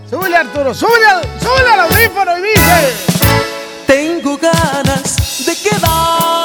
[0.08, 2.94] Súbele Arturo, súbele, súbele al audífono y dice.
[3.86, 6.37] Tengo ganas de quedarme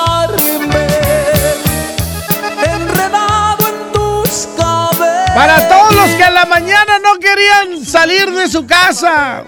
[7.34, 9.44] querían salir de su casa.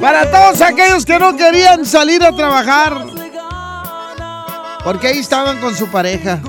[0.00, 3.06] Para todos aquellos que no querían salir a trabajar.
[4.84, 6.40] Porque ahí estaban con su pareja.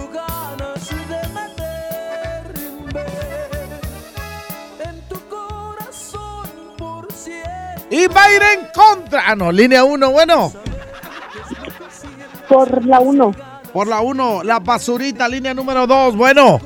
[7.92, 9.24] Y va a ir en contra.
[9.28, 10.54] Ah, no, línea 1, bueno.
[12.48, 13.32] Por la 1.
[13.74, 16.60] Por la 1, la basurita, línea número 2, bueno.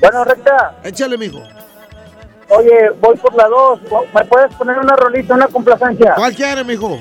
[0.00, 0.76] Bueno, recta.
[0.82, 1.42] Échale, mijo.
[2.50, 3.80] Oye, voy por la 2.
[4.14, 6.14] ¿Me puedes poner una rolita, una complacencia?
[6.16, 6.98] ¿Cuál quiere, mijo?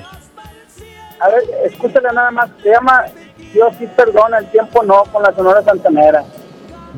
[1.20, 2.50] A ver, escúchale nada más.
[2.62, 3.06] Se llama
[3.54, 6.24] Dios sí perdona, el tiempo no, con la Sonora Santanera.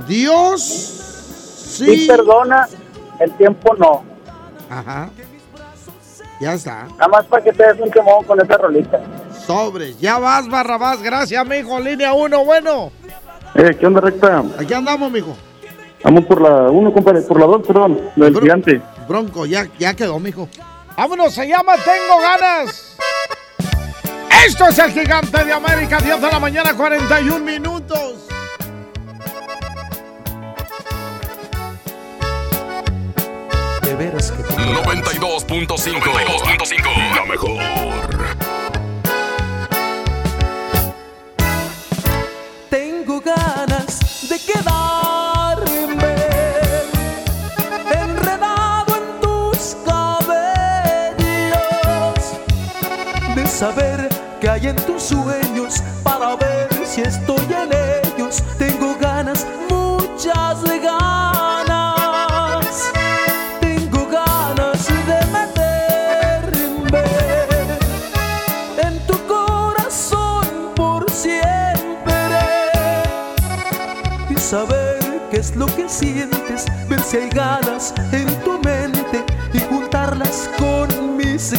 [0.07, 2.67] Dios sí, sí perdona,
[3.19, 4.03] el tiempo no.
[4.69, 5.09] Ajá.
[6.39, 6.87] Ya está.
[6.97, 8.99] Nada más para que te des un quemón con esa rolita.
[9.45, 9.99] Sobres.
[9.99, 11.01] Ya vas, Barrabás.
[11.01, 11.79] Gracias, mijo.
[11.79, 12.91] Línea 1, bueno.
[13.55, 14.43] Eh, ¿qué onda, recta?
[14.59, 15.35] Aquí andamos, mijo.
[16.03, 17.21] Vamos por la 1, compadre.
[17.21, 17.99] Por la 2, perdón.
[18.15, 18.81] La del gigante.
[19.07, 20.47] Bronco, ya, ya quedó, mijo.
[20.97, 22.97] Vámonos, se llama Tengo Ganas.
[24.45, 28.27] Esto es el gigante de América, 10 de la mañana, 41 minutos.
[33.83, 38.50] De veras que 92.5 92.5 La mejor.
[53.61, 54.09] Saber
[54.39, 58.41] que hay en tus sueños para ver si estoy en ellos.
[58.57, 62.65] Tengo ganas, muchas ganas.
[63.59, 67.03] Tengo ganas de meterme
[68.81, 72.41] en tu corazón por siempre
[74.27, 79.59] y saber qué es lo que sientes, ver si hay ganas en tu mente y
[79.59, 80.90] juntarlas con
[81.41, 81.53] mis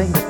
[0.00, 0.29] ¿Cuántas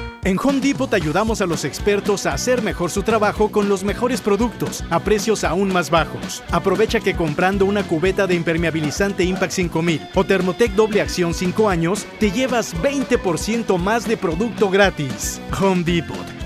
[0.23, 3.83] En Home Depot te ayudamos a los expertos a hacer mejor su trabajo con los
[3.83, 6.43] mejores productos a precios aún más bajos.
[6.51, 12.05] Aprovecha que comprando una cubeta de impermeabilizante Impact 5000 o Thermotec doble acción 5 años,
[12.19, 15.41] te llevas 20% más de producto gratis.
[15.59, 16.40] Home Depot.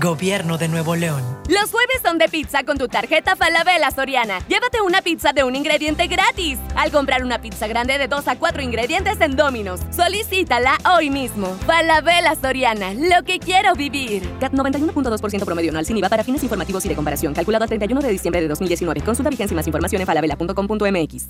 [0.00, 1.22] Gobierno de Nuevo León.
[1.48, 4.38] Los jueves son de pizza con tu tarjeta Falabella Soriana.
[4.48, 8.36] Llévate una pizza de un ingrediente gratis al comprar una pizza grande de 2 a
[8.36, 9.80] 4 ingredientes en Domino's.
[9.90, 11.54] Solicítala hoy mismo.
[11.66, 14.26] Falabella Soriana, lo que quiero vivir.
[14.40, 17.34] CAT 91.2% promedio anual sin IVA para fines informativos y de comparación.
[17.34, 19.02] Calculado a 31 de diciembre de 2019.
[19.02, 21.28] Consulta vigencia y más información en falabella.com.mx.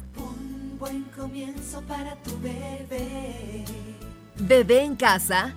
[0.79, 3.65] Buen comienzo para tu bebé.
[4.39, 5.57] Bebé en casa.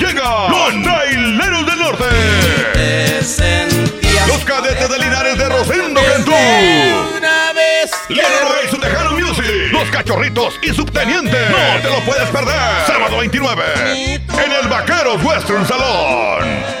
[0.01, 2.05] llega los Traileros del Norte.
[4.27, 6.31] Los cadetes de Linares de Rosendo Cantú.
[7.17, 7.91] Una vez.
[8.09, 9.45] Y su Tejano Music.
[9.71, 11.37] Los Cachorritos y Subteniente.
[11.49, 12.85] No te lo puedes perder.
[12.87, 13.63] Sábado 29.
[13.75, 16.80] En el Vaqueros Western Salón.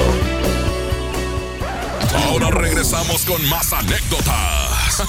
[2.26, 5.04] Ahora regresamos con más anécdotas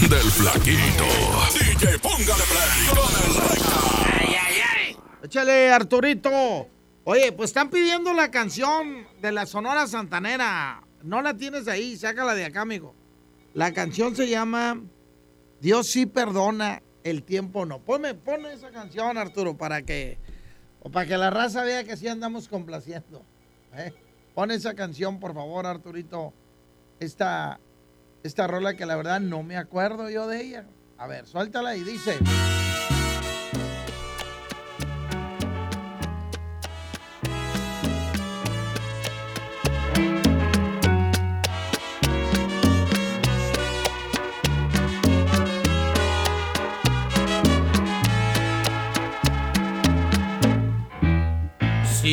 [0.00, 1.04] del flaquito.
[1.52, 3.80] DJ, póngale play con el recta.
[5.22, 6.30] Échale, Arturito.
[7.04, 10.82] Oye, pues están pidiendo la canción de la Sonora Santanera.
[11.02, 12.94] No la tienes ahí, sácala de acá, amigo.
[13.52, 14.80] La canción se llama
[15.60, 17.78] Dios sí perdona, el tiempo no.
[17.80, 18.16] Ponme,
[18.52, 20.18] esa canción, Arturo, para que
[20.80, 23.24] O para que la raza vea que sí andamos complaciendo.
[23.76, 23.92] ¿eh?
[24.34, 26.34] Pon esa canción, por favor, Arturito.
[26.98, 27.60] Esta,
[28.22, 30.66] esta rola que la verdad no me acuerdo yo de ella.
[30.98, 32.18] A ver, suéltala y dice.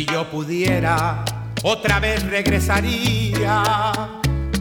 [0.01, 1.23] Si yo pudiera,
[1.61, 3.61] otra vez regresaría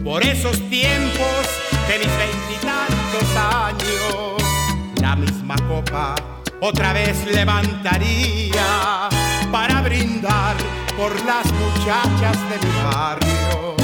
[0.03, 1.47] por esos tiempos
[1.87, 5.01] de mis veintitantos años.
[5.01, 6.13] La misma copa
[6.59, 9.09] otra vez levantaría
[9.51, 10.55] para brindar
[10.95, 13.75] por las muchachas de mi barrio.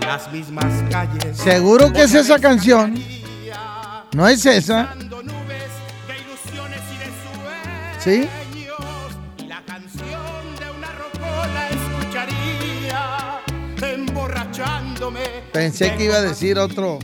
[0.00, 1.36] Las mismas calles.
[1.36, 3.00] ¿Seguro que es esa canción?
[4.12, 4.92] ¿No es esa?
[8.00, 8.28] ¿Sí?
[15.52, 16.98] Pensé que iba a decir otro,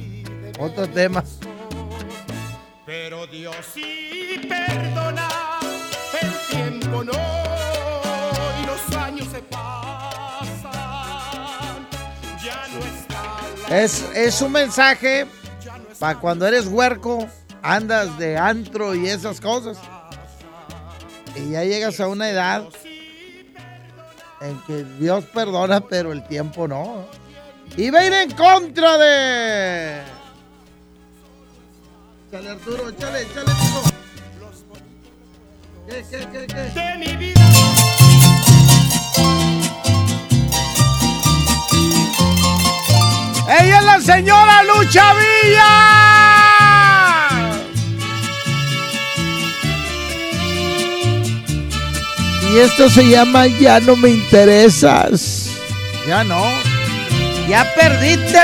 [0.59, 1.25] otro tema.
[2.85, 5.29] Pero Dios sí perdona,
[6.21, 10.69] el tiempo no, y los años se pasan,
[12.45, 15.27] ya no está la Es, es un mensaje
[15.99, 17.27] para cuando eres huerco,
[17.63, 19.79] andas de antro y esas cosas.
[21.37, 22.65] Y ya llegas a una edad
[24.41, 27.07] en que Dios perdona, pero el tiempo no.
[27.77, 30.03] Y va a ir en contra de.
[32.29, 33.83] Échale, Arturo, échale, échale, mijo.
[35.89, 36.81] ¿Qué, qué, qué, qué?
[36.81, 37.41] De mi vida.
[43.61, 45.69] ¡Ella es la señora Lucha Villa!
[52.51, 55.51] Y esto se llama Ya no me interesas.
[56.07, 56.72] Ya no.
[57.49, 58.39] Ya perdiste.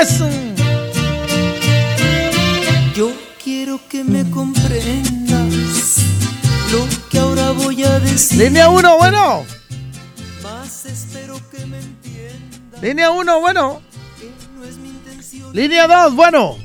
[2.94, 5.98] Yo quiero que me comprendas
[6.72, 8.42] lo que ahora voy a decir.
[8.42, 9.44] Línea 1, bueno.
[10.42, 12.82] Más espero que me entiendas.
[12.82, 13.80] Línea 1, bueno.
[14.58, 15.52] No es mi intención.
[15.54, 16.56] Línea 2, bueno.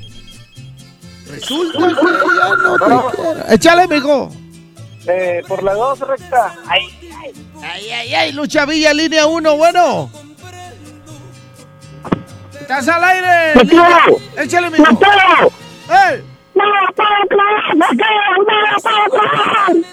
[1.27, 3.49] Resulta que ya no te quiero.
[3.49, 4.29] Échale, mijo.
[5.07, 6.55] Eh, por la 2 recta.
[6.67, 6.81] Ay,
[7.61, 10.09] Ay, ay, ay, Lucha Villa, línea 1, bueno.
[12.63, 13.65] ¿Estás al aire?
[13.65, 14.05] Línea-
[14.37, 14.85] Échale, mijo.
[15.91, 16.23] ¡Eh!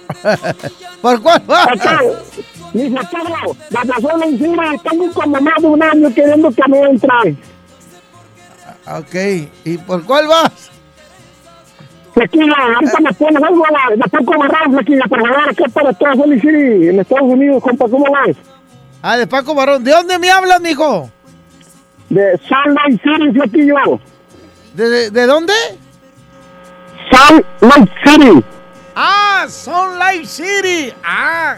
[1.02, 1.66] ¿Por cuál vas?
[2.72, 7.36] Dice Pedro, la persona encima, tengo como más de un año queriendo que me entre.
[8.86, 10.52] Ok, ¿y por cuál vas?
[12.14, 15.92] Flequilla, ahorita me pone algo a la, la Paco Barrón, Flequilla, por favor, aquí para
[15.92, 18.36] toda Salt City, en Estados Unidos, compa, ¿cómo vas?
[19.02, 19.82] Ah, de Paco Barón.
[19.82, 21.10] ¿De dónde me hablas, mijo?
[22.10, 22.38] De
[22.74, 24.00] Lake City, Flequillo.
[24.74, 25.52] ¿De, de, de dónde?
[27.60, 28.44] Lake City.
[28.94, 30.92] Ah, Sun Life City.
[31.04, 31.56] Ah.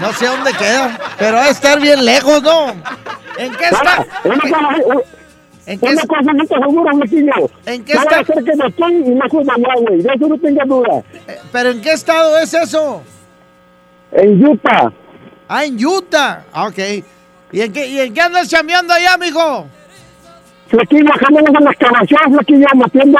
[0.00, 2.70] No sé dónde queda, pero va a estar bien lejos, ¿no?
[3.38, 4.04] ¿En qué está?
[5.66, 7.50] ¿En qué una es- cosa no te seguro, Flequillo.
[7.66, 7.92] ¿En qué
[8.44, 9.28] que me estoy y me
[9.80, 11.02] güey, de eso no duda.
[11.28, 13.02] Eh, ¿Pero en qué estado es eso?
[14.12, 14.92] En Utah.
[15.48, 16.44] Ah, en Utah.
[16.52, 16.78] Ah, ok.
[17.52, 19.66] ¿Y en qué, y en qué andas chambeando allá, mijo?
[20.68, 23.18] Flequillo, bajándonos en la excavación, Flequillo, metiendo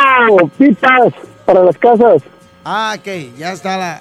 [0.58, 1.12] pipas
[1.44, 2.22] para las casas.
[2.64, 3.06] Ah, ok,
[3.38, 4.00] ya está la.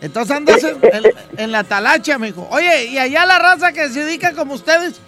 [0.00, 2.46] Entonces andas en, en- en la talacha, mijo.
[2.50, 5.00] Oye, ¿y allá la raza que se dedica como ustedes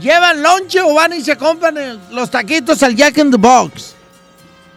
[0.00, 3.94] llevan lonche o van y se compran el- los taquitos al Jack in the Box?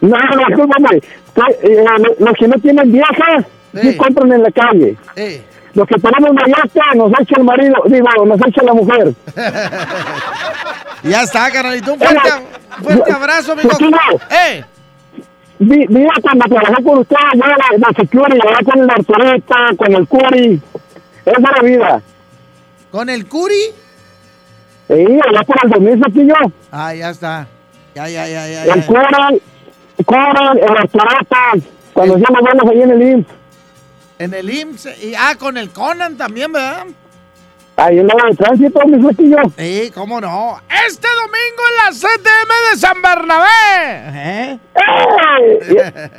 [0.01, 0.99] No, no, discúlpame.
[1.01, 1.85] Que, eh,
[2.19, 3.45] Los que no tienen vieja,
[3.81, 4.95] sí compran en la calle.
[5.15, 5.41] Eh.
[5.77, 9.13] Los que tenemos mayata, nos echa el marido, digo, nos echa la mujer.
[11.03, 11.93] Ya está, carnalito.
[11.93, 12.29] Un fuerte,
[12.81, 13.55] fuerte abrazo.
[13.55, 13.97] Flequillo,
[14.31, 14.65] ¡Eh!
[15.59, 17.47] Mira, cuando trabajé con usted, en la,
[17.77, 20.61] la security, allá con el Arturito, con el Curi.
[21.23, 22.01] Esa es la vida.
[22.89, 23.61] ¿Con el Curi?
[24.87, 24.93] Sí,
[25.29, 26.35] allá por el 2000, Flequillo.
[26.71, 27.47] Ah, ya está.
[27.93, 28.73] Ya, ya, ya, ya.
[28.73, 28.85] El.
[28.85, 29.41] Curi,
[30.03, 33.37] Curi, el Arturito, cuando hacíamos buenos ahí en el IMSS.
[34.19, 35.03] En el IMSS.
[35.03, 36.87] Y, ah, con el Conan también, ¿verdad?
[37.75, 39.37] Ahí en la de tránsito, mi Flequillo.
[39.55, 40.59] Sí, cómo no.
[40.87, 43.47] Este domingo en la CTM de San Bernabé.
[43.93, 44.59] ¿Eh?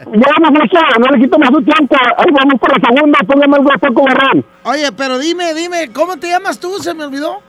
[0.05, 1.97] Flequillo, no le quito más su tiempo.
[2.17, 4.45] Ahí vamos por la segunda, póngame el guapo Barrón.
[4.63, 6.79] Oye, pero dime, dime, ¿cómo te llamas tú?
[6.79, 7.43] ¿Se me olvidó?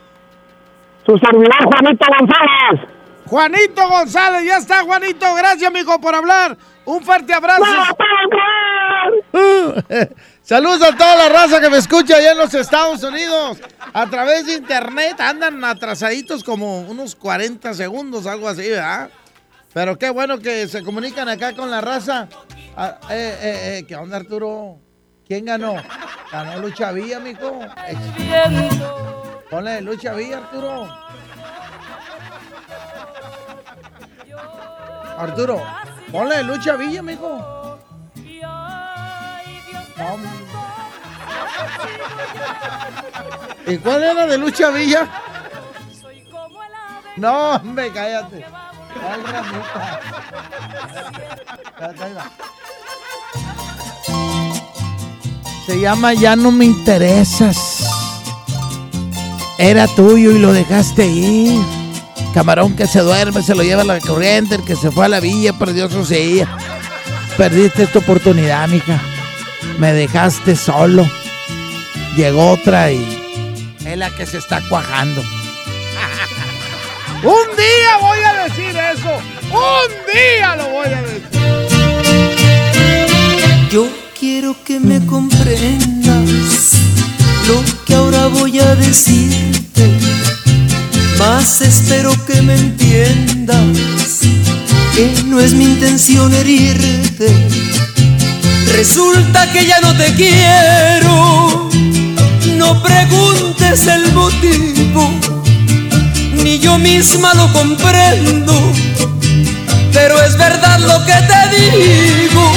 [1.06, 2.88] Su servidor, Juanito González.
[3.26, 5.34] Juanito González, ya está, Juanito.
[5.36, 6.56] Gracias, mijo, por hablar.
[6.84, 7.64] Un fuerte abrazo.
[10.42, 13.58] Saludos a toda la raza que me escucha allá en los Estados Unidos.
[13.92, 19.10] A través de internet andan atrasaditos como unos 40 segundos, algo así, ¿verdad?
[19.72, 22.28] Pero qué bueno que se comunican acá con la raza.
[22.76, 24.78] Ah, eh, eh, eh, ¿Qué onda, Arturo?
[25.26, 25.76] ¿Quién ganó?
[26.32, 27.60] Ganó Lucha Villa, mijo.
[29.48, 30.88] Ponle Lucha Villa, Arturo.
[35.18, 35.62] Arturo,
[36.10, 37.59] ponle Lucha Villa, mijo.
[43.66, 45.08] ¿Y cuál era de Lucha Villa?
[47.16, 48.44] No, hombre, cállate.
[49.02, 49.22] Ay.
[55.66, 57.86] Se llama Ya no me interesas.
[59.58, 61.62] Era tuyo y lo dejaste ir.
[62.32, 64.54] Camarón que se duerme, se lo lleva a la corriente.
[64.56, 66.48] El que se fue a la villa perdió su silla.
[67.36, 69.00] Perdiste esta oportunidad, mija.
[69.78, 71.08] Me dejaste solo.
[72.16, 73.20] Llegó otra y
[73.84, 75.22] es la que se está cuajando.
[77.22, 79.20] Un día voy a decir eso.
[79.52, 81.20] Un día lo voy a decir.
[83.70, 86.72] Yo quiero que me comprendas
[87.46, 89.98] lo que ahora voy a decirte.
[91.18, 94.20] Más espero que me entiendas
[94.94, 97.28] que no es mi intención herirte.
[98.72, 101.68] Resulta que ya no te quiero.
[102.56, 105.10] No preguntes el motivo,
[106.34, 108.52] ni yo misma lo comprendo.
[109.92, 112.52] Pero es verdad lo que te digo.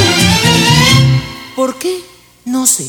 [1.55, 1.99] ¿Por qué?
[2.45, 2.88] No sé.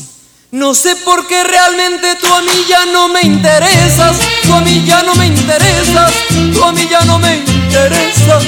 [0.51, 4.15] No sé por qué realmente tú a mí ya no me interesas.
[4.43, 6.11] Tú a mí ya no me interesas.
[6.53, 8.43] Tú a mí ya no me interesas.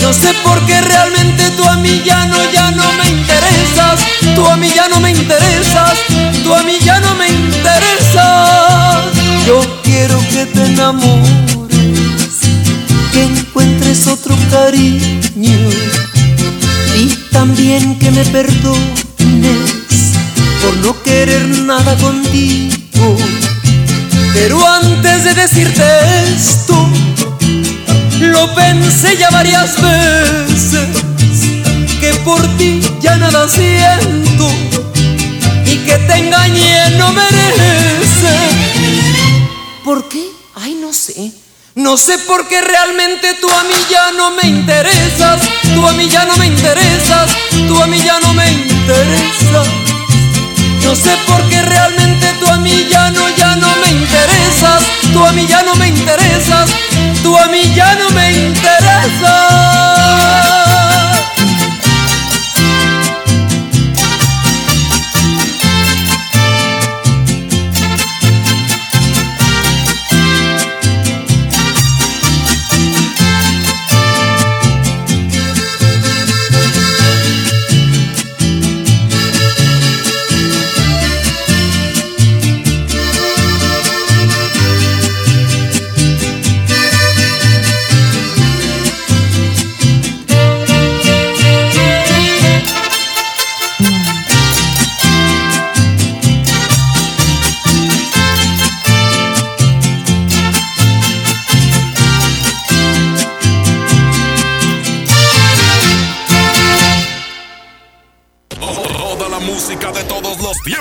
[0.00, 4.00] No sé por qué realmente tú a mí ya no, ya no me interesas.
[4.34, 5.98] Tú a mí ya no me interesas.
[6.42, 9.04] Tú a mí ya no me interesas.
[9.46, 11.68] Yo quiero que te enamores,
[13.12, 15.58] que encuentres otro cariño
[16.96, 19.78] y también que me perdones
[20.62, 23.16] por no querer nada contigo.
[24.34, 25.82] Pero antes de decirte
[26.34, 26.88] esto,
[28.20, 30.88] lo pensé ya varias veces,
[32.00, 34.50] que por ti ya nada siento
[35.64, 38.34] y que te engañé no merece.
[39.84, 40.24] ¿Por qué?
[40.54, 41.32] Ay, no sé.
[41.74, 45.40] No sé por qué realmente tú a mí ya no me interesas.
[45.74, 47.30] Tú a mí ya no me interesas.
[47.68, 49.68] Tú a mí ya no me interesas.
[50.82, 53.28] No sé por qué realmente tú a mí ya no,
[55.12, 56.70] Tú a mí ya no me interesas.
[57.22, 59.28] Tú a mí ya no me interesas.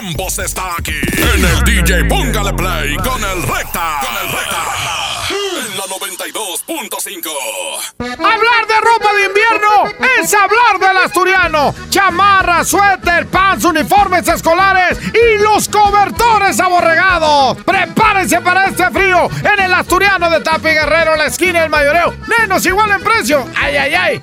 [0.08, 0.95] Tiempos está aquí.
[1.18, 3.99] En el DJ Póngale Play con el Recta.
[4.01, 4.64] Con el Recta.
[5.30, 7.97] En la 92.5.
[8.82, 11.73] Ropa de invierno es hablar del asturiano.
[11.89, 17.57] Chamarra, suéter, pants, uniformes escolares y los cobertores aborregados.
[17.63, 22.13] Prepárense para este frío en el asturiano de Tapi Guerrero, la esquina del mayoreo.
[22.39, 23.45] Menos igual en precio.
[23.55, 24.21] ¡Ay, ay, ay!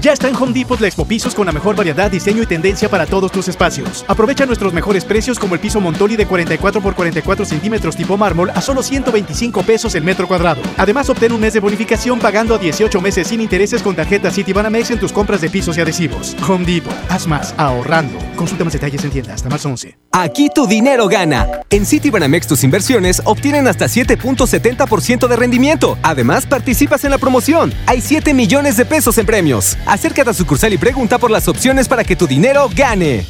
[0.00, 2.90] Ya está en Home Depot la Expo Pisos con la mejor variedad, diseño y tendencia
[2.90, 4.04] para todos tus espacios.
[4.06, 8.50] Aprovecha nuestros mejores precios como el piso Montoli de 44 por 44 centímetros tipo mármol
[8.50, 10.60] a solo 125 pesos el metro cuadrado.
[10.76, 14.90] Además, obtén un mes de bonificación pagando a 18 meses sin intereses con tarjeta Citibanamex
[14.90, 16.36] en tus compras de pisos y adhesivos.
[16.48, 16.94] Home Depot.
[17.08, 18.18] Haz más ahorrando.
[18.36, 19.98] Consulta más detalles en tienda hasta marzo 11.
[20.12, 21.46] Aquí tu dinero gana.
[21.70, 25.98] En Citibanamex tus inversiones obtienen hasta 7.70% de rendimiento.
[26.02, 27.72] Además, participas en la promoción.
[27.86, 29.76] Hay 7 millones de pesos en premios.
[29.86, 33.26] Acércate a sucursal y pregunta por las opciones para que tu dinero gane.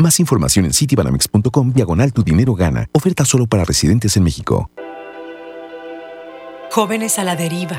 [0.00, 2.86] Más información en citibanamex.com diagonal tu dinero gana.
[2.92, 4.70] Oferta solo para residentes en México.
[6.70, 7.78] Jóvenes a la deriva,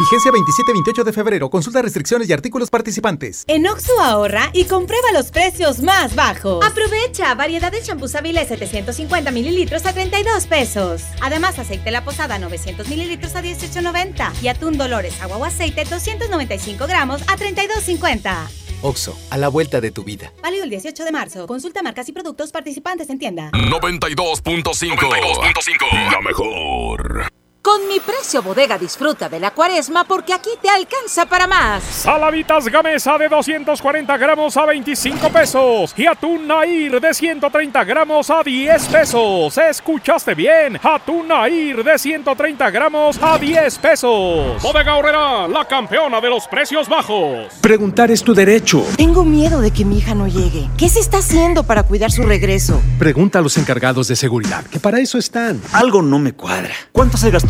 [0.00, 1.50] Vigencia 27-28 de febrero.
[1.50, 3.44] Consulta restricciones y artículos participantes.
[3.48, 6.64] En Oxo ahorra y comprueba los precios más bajos.
[6.64, 11.02] Aprovecha variedad de champús Avilés 750 mililitros a 32 pesos.
[11.20, 16.86] Además, aceite La Posada 900 mililitros a 18.90 y atún Dolores agua o aceite 295
[16.86, 18.48] gramos a 32.50.
[18.80, 20.32] Oxo, a la vuelta de tu vida.
[20.42, 21.46] Válido el 18 de marzo.
[21.46, 23.50] Consulta marcas y productos participantes en tienda.
[23.50, 26.10] 92.5.
[26.10, 27.30] La mejor.
[27.62, 31.82] Con mi precio bodega disfruta de la cuaresma porque aquí te alcanza para más.
[31.84, 38.42] Saladitas Gamesa de 240 gramos a 25 pesos y atún Nair de 130 gramos a
[38.42, 39.58] 10 pesos.
[39.58, 40.80] ¿Escuchaste bien?
[40.82, 44.62] Atún Nair de 130 gramos a 10 pesos.
[44.62, 47.52] Bodega Horrera, la campeona de los precios bajos.
[47.60, 48.82] Preguntar es tu derecho.
[48.96, 50.70] Tengo miedo de que mi hija no llegue.
[50.78, 52.80] ¿Qué se está haciendo para cuidar su regreso?
[52.98, 55.60] Pregunta a los encargados de seguridad, que para eso están.
[55.74, 56.72] Algo no me cuadra.
[56.92, 57.49] ¿Cuánto se gastó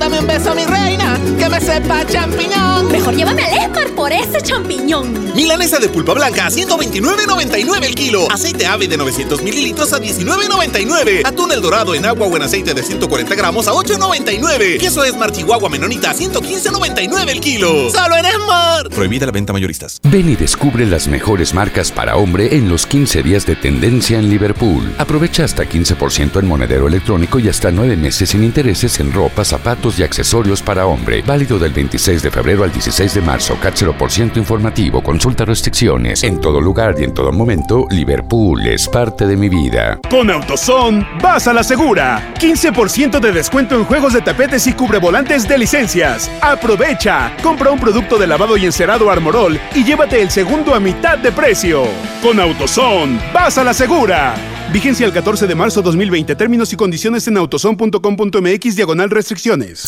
[0.00, 2.90] Dame un beso, mi reina, que me sepa champiñón.
[2.90, 5.34] Mejor llévame al Esmar por ese champiñón.
[5.34, 8.26] Milanesa de pulpa blanca a 129.99 el kilo.
[8.32, 11.20] Aceite ave de 900 mililitros a 19.99.
[11.26, 14.78] Atún el dorado en agua o en aceite de 140 gramos a 8.99.
[14.80, 17.90] Queso Esmar Chihuahua Menonita a 115.99 el kilo.
[17.90, 18.88] ¡Solo en Esmar!
[18.88, 20.00] Prohibida la venta mayoristas.
[20.04, 24.30] Ven y descubre las mejores marcas para hombre en los 15 días de tendencia en
[24.30, 24.94] Liverpool.
[24.96, 29.89] Aprovecha hasta 15% en monedero electrónico y hasta 9 meses sin intereses en ropa, zapatos
[29.98, 31.22] y accesorios para hombre.
[31.22, 33.56] Válido del 26 de febrero al 16 de marzo.
[33.60, 35.02] CAT 0% informativo.
[35.02, 36.22] Consulta restricciones.
[36.24, 39.98] En todo lugar y en todo momento, Liverpool es parte de mi vida.
[40.08, 42.32] Con AutoZone, vas a la segura.
[42.38, 46.30] 15% de descuento en juegos de tapetes y cubrevolantes de licencias.
[46.40, 47.32] Aprovecha.
[47.42, 51.32] Compra un producto de lavado y encerado Armorol y llévate el segundo a mitad de
[51.32, 51.84] precio.
[52.22, 54.34] Con AutoZone, vas a la segura.
[54.72, 56.36] Vigencia el 14 de marzo 2020.
[56.36, 59.84] Términos y condiciones en autozone.com.mx diagonal restricciones.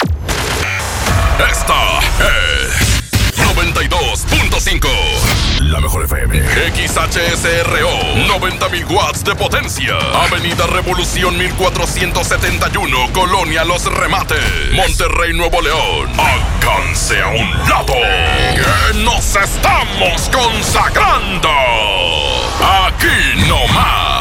[1.39, 2.93] Esta es
[3.37, 4.89] 92.5.
[5.61, 6.37] La mejor FM.
[6.37, 7.91] XHSRO.
[8.27, 9.97] 90.000 watts de potencia.
[10.25, 13.13] Avenida Revolución 1471.
[13.13, 14.39] Colonia Los Remates.
[14.75, 16.11] Monterrey, Nuevo León.
[16.19, 17.95] Alcance a un lado.
[18.57, 21.51] Que nos estamos consagrando.
[22.61, 24.12] Aquí no más.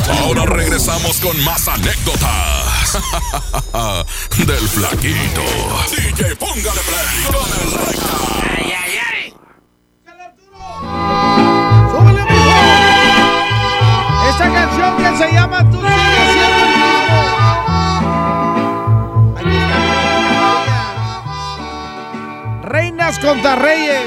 [0.09, 2.99] Ahora regresamos con más anécdotas.
[4.45, 5.45] Del flaquito.
[5.97, 8.11] DJ, póngale play con el recta.
[8.59, 8.96] Ay, ay,
[14.39, 17.23] Esta canción que se llama Tú sigues siendo el mismo.
[22.65, 24.05] Reinas contra Reyes.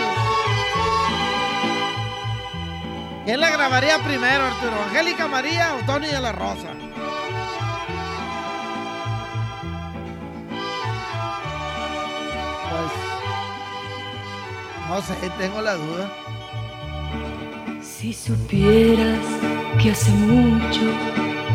[3.25, 4.83] ¿Quién la grabaría primero, Arturo?
[4.89, 6.75] ¿Angélica María o Tony de la Rosa?
[12.69, 12.91] Pues.
[14.89, 16.11] No sé, tengo la duda.
[17.81, 19.48] Si supieras
[19.81, 20.81] que hace mucho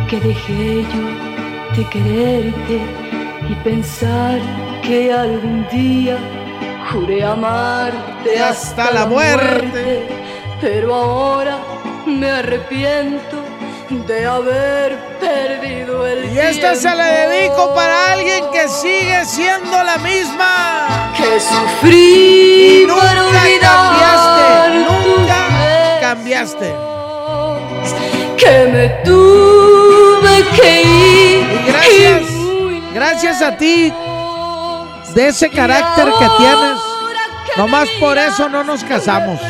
[0.08, 2.80] que dejé yo de quererte
[3.50, 4.40] y pensar
[4.82, 6.16] que algún día
[6.90, 10.06] juré amarte hasta la muerte.
[10.60, 11.58] pero ahora
[12.06, 13.36] me arrepiento
[14.06, 19.98] de haber perdido el Y esta se la dedico para alguien que sigue siendo la
[19.98, 21.12] misma.
[21.14, 26.93] Que sufrí Y nunca para olvidar cambiaste, nunca cambiaste.
[28.36, 31.44] Que me tuve que ir.
[31.52, 32.22] Y gracias,
[32.92, 33.92] gracias a ti,
[35.14, 36.78] de ese carácter que tienes,
[37.56, 39.40] nomás por eso no nos casamos.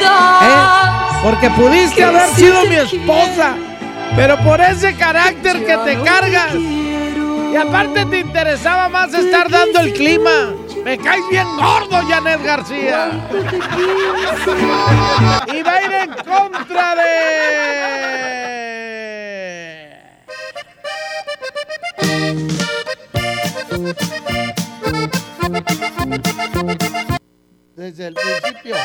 [0.00, 1.22] das.
[1.22, 3.54] Porque pudiste haber sido mi esposa,
[4.16, 6.54] pero por ese carácter que te cargas.
[6.54, 10.54] Y aparte te interesaba más estar dando el clima.
[10.84, 13.10] Me caes bien gordo, Janet García.
[15.52, 17.02] Y va a ir en contra de.
[27.76, 28.76] Desde el principio.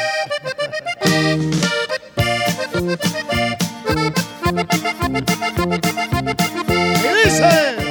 [7.03, 7.86] Y dice.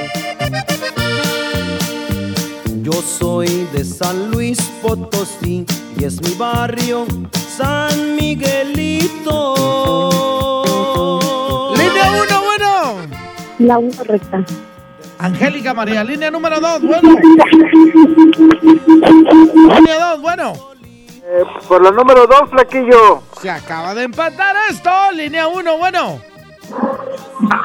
[2.87, 5.66] Yo soy de San Luis Potosí
[5.99, 9.57] y es mi barrio San Miguelito.
[11.76, 13.09] Línea 1, bueno.
[13.59, 14.45] La 1 recta.
[15.18, 17.01] Angélica María, línea número 2, bueno.
[19.74, 20.53] Línea 2, bueno.
[21.66, 23.24] por la número 2, flaquillo.
[23.43, 24.93] Se acaba de empatar esto.
[25.12, 26.20] Línea 1, bueno.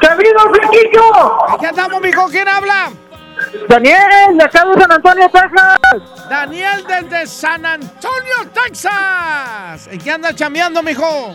[0.02, 1.54] ¡Sabido, flaquillo!
[1.54, 2.26] Aquí estamos, mijo.
[2.28, 2.90] ¿Quién habla?
[3.68, 6.28] Daniel, de acá de San Antonio, Texas.
[6.28, 9.88] Daniel desde San Antonio, Texas.
[9.88, 11.34] ¿En qué anda chambeando, mijo?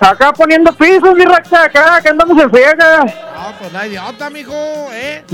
[0.00, 3.04] Acá poniendo pisos, mi racha, acá, que andamos en friega.
[3.04, 4.52] No, pues no idiota, mijo,
[4.92, 5.24] ¿eh?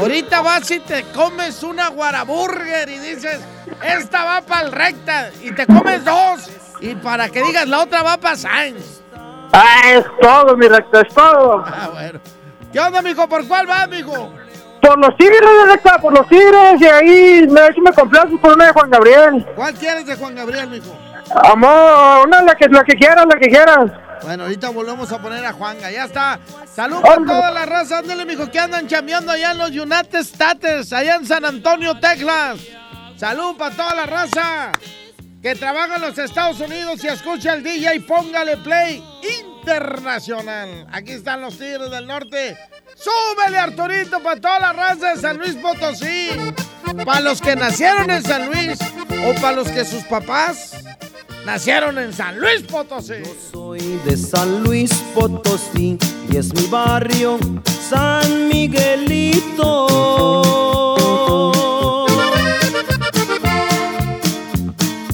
[0.00, 3.40] Ahorita vas y te comes una guaraburger y dices,
[3.82, 5.30] esta va para el recta.
[5.42, 6.50] Y te comes dos.
[6.80, 9.02] Y para que digas, la otra va para Sainz.
[9.52, 11.62] Ah, es todo, mi recta, es todo.
[11.66, 12.20] Ah, bueno.
[12.72, 13.28] ¿Qué onda, mijo?
[13.28, 14.32] ¿Por cuál vas, mijo?
[14.84, 16.78] Por los tigres, recta, por los tigres.
[16.78, 19.46] Y ahí, me hecho me complaces por una de Juan Gabriel.
[19.56, 20.94] ¿Cuál quieres de Juan Gabriel, mijo?
[21.42, 23.90] Amor, una, la que, la que quieras, la que quieras.
[24.22, 25.90] Bueno, ahorita volvemos a poner a Juanga.
[25.90, 26.38] Ya está.
[26.70, 27.98] Salud a toda la raza.
[27.98, 32.60] Ándale, mijo, que andan chambeando allá en los United States, allá en San Antonio, Texas.
[33.16, 34.72] Salud para toda la raza
[35.40, 38.00] que trabaja en los Estados Unidos y escucha el DJ.
[38.00, 39.02] Póngale play
[39.40, 40.86] internacional.
[40.92, 42.58] Aquí están los Tigres del Norte.
[42.96, 46.30] Súbele, Arturito, para toda la raza de San Luis Potosí.
[47.04, 48.78] Para los que nacieron en San Luis
[49.26, 50.76] o para los que sus papás
[51.44, 53.14] nacieron en San Luis Potosí.
[53.52, 55.98] Soy de San Luis Potosí
[56.30, 57.38] y es mi barrio
[57.88, 59.86] San Miguelito.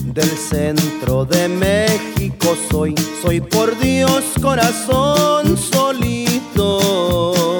[0.05, 7.60] Del centro de México soy, soy por Dios corazón solito.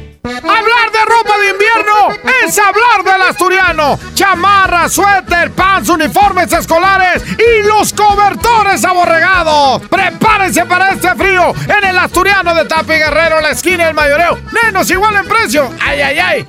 [2.45, 3.99] Es hablar del asturiano.
[4.13, 9.81] Chamarra, suéter, pants, uniformes escolares y los cobertores aborregados.
[9.89, 14.37] Prepárense para este frío en el asturiano de Tapi Guerrero, la esquina del mayoreo.
[14.63, 15.69] Menos igual en precio.
[15.79, 16.45] ¡Ay, ay, ay!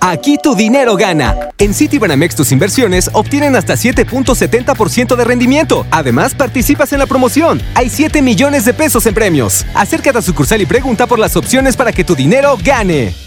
[0.00, 1.34] Aquí tu dinero gana.
[1.58, 5.86] En Citibanamex tus inversiones obtienen hasta 7.70% de rendimiento.
[5.90, 7.62] Además, participas en la promoción.
[7.74, 9.64] Hay 7 millones de pesos en premios.
[9.74, 13.21] Acércate a sucursal y pregunta por las opciones para que tu dinero gane.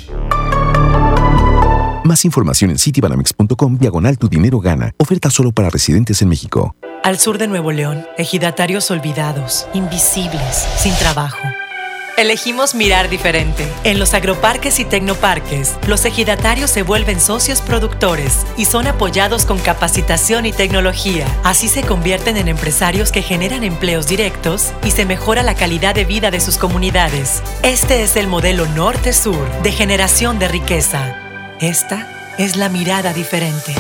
[2.06, 4.94] Más información en citibanamex.com diagonal tu dinero gana.
[5.00, 6.76] Oferta solo para residentes en México.
[7.04, 11.40] Al sur de Nuevo León, ejidatarios olvidados, invisibles, sin trabajo.
[12.16, 13.68] Elegimos mirar diferente.
[13.84, 19.58] En los agroparques y tecnoparques, los ejidatarios se vuelven socios productores y son apoyados con
[19.58, 21.26] capacitación y tecnología.
[21.44, 26.06] Así se convierten en empresarios que generan empleos directos y se mejora la calidad de
[26.06, 27.42] vida de sus comunidades.
[27.64, 31.25] Este es el modelo norte-sur de generación de riqueza.
[31.62, 33.74] Esta es la mirada diferente.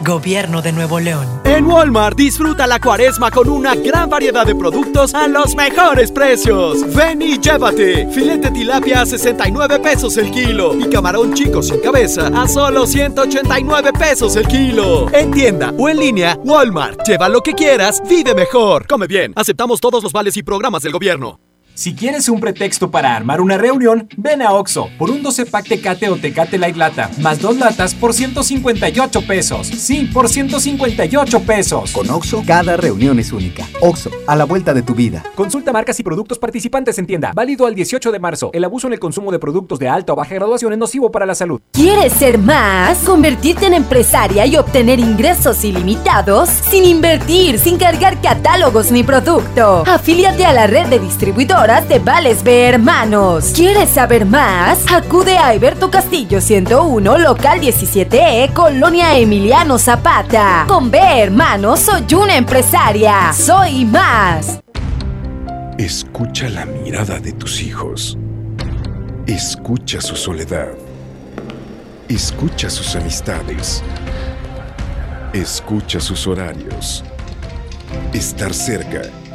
[0.00, 1.28] Gobierno de Nuevo León.
[1.44, 6.82] En Walmart disfruta la cuaresma con una gran variedad de productos a los mejores precios.
[6.94, 8.08] Ven y llévate.
[8.10, 13.92] Filete tilapia a 69 pesos el kilo y camarón chico sin cabeza a solo 189
[13.92, 15.12] pesos el kilo.
[15.12, 17.06] En tienda o en línea, Walmart.
[17.06, 18.86] Lleva lo que quieras, vive mejor.
[18.86, 19.34] Come bien.
[19.36, 21.51] Aceptamos todos los vales y programas del gobierno.
[21.82, 25.66] Si quieres un pretexto para armar una reunión, ven a Oxo por un 12 pack
[25.66, 29.66] Tecate o Tecate Light Lata, más dos latas por 158 pesos.
[29.66, 31.90] Sí, por 158 pesos.
[31.90, 33.66] Con Oxo, cada reunión es única.
[33.80, 35.24] Oxo, a la vuelta de tu vida.
[35.34, 37.32] Consulta marcas y productos participantes en tienda.
[37.34, 38.50] Válido al 18 de marzo.
[38.52, 41.26] El abuso en el consumo de productos de alta o baja graduación es nocivo para
[41.26, 41.60] la salud.
[41.72, 42.98] ¿Quieres ser más?
[42.98, 46.48] ¿Convertirte en empresaria y obtener ingresos ilimitados?
[46.48, 49.82] Sin invertir, sin cargar catálogos ni producto.
[49.84, 53.52] Afíliate a la red de distribuidores de Vales B Hermanos.
[53.54, 54.84] ¿Quieres saber más?
[54.92, 60.66] Acude a Alberto Castillo 101, local 17E, Colonia Emiliano Zapata.
[60.68, 63.32] Con B Hermanos soy una empresaria.
[63.32, 64.60] Soy más.
[65.78, 68.18] Escucha la mirada de tus hijos.
[69.26, 70.68] Escucha su soledad.
[72.06, 73.82] Escucha sus amistades.
[75.32, 77.02] Escucha sus horarios.
[78.12, 79.00] Estar cerca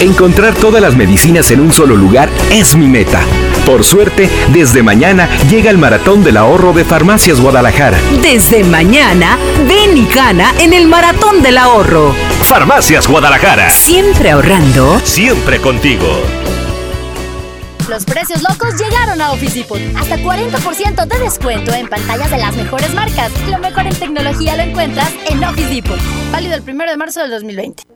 [0.00, 3.22] Encontrar todas las medicinas en un solo lugar es mi meta.
[3.64, 7.98] Por suerte, desde mañana llega el Maratón del Ahorro de Farmacias Guadalajara.
[8.20, 12.14] Desde mañana, ven y gana en el Maratón del Ahorro.
[12.42, 13.70] Farmacias Guadalajara.
[13.70, 15.00] Siempre ahorrando.
[15.02, 16.06] Siempre contigo.
[17.88, 19.80] Los precios locos llegaron a Office Depot.
[19.96, 23.32] Hasta 40% de descuento en pantallas de las mejores marcas.
[23.48, 25.98] Lo mejor en tecnología lo encuentras en Office Depot.
[26.30, 27.95] Válido el 1 de marzo del 2020.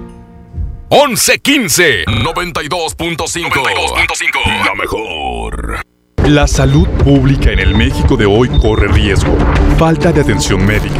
[0.91, 5.81] 1115 92.5 La mejor.
[6.25, 9.33] La salud pública en el México de hoy corre riesgo.
[9.77, 10.99] Falta de atención médica,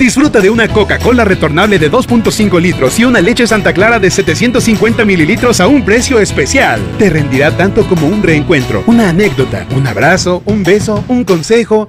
[0.00, 5.04] Disfruta de una Coca-Cola retornable de 2.5 litros y una leche Santa Clara de 750
[5.04, 6.80] mililitros a un precio especial.
[6.98, 11.86] Te rendirá tanto como un reencuentro, una anécdota, un abrazo, un beso, un consejo.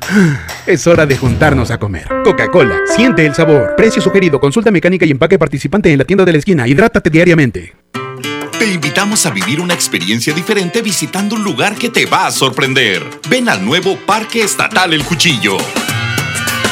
[0.68, 2.06] Es hora de juntarnos a comer.
[2.26, 3.76] Coca-Cola, siente el sabor.
[3.78, 6.68] Precio sugerido, consulta mecánica y empaque participante en la tienda de la esquina.
[6.68, 7.76] Hidrátate diariamente.
[8.60, 13.04] Te invitamos a vivir una experiencia diferente visitando un lugar que te va a sorprender.
[13.30, 15.58] Ven al nuevo Parque Estatal El Cuchillo.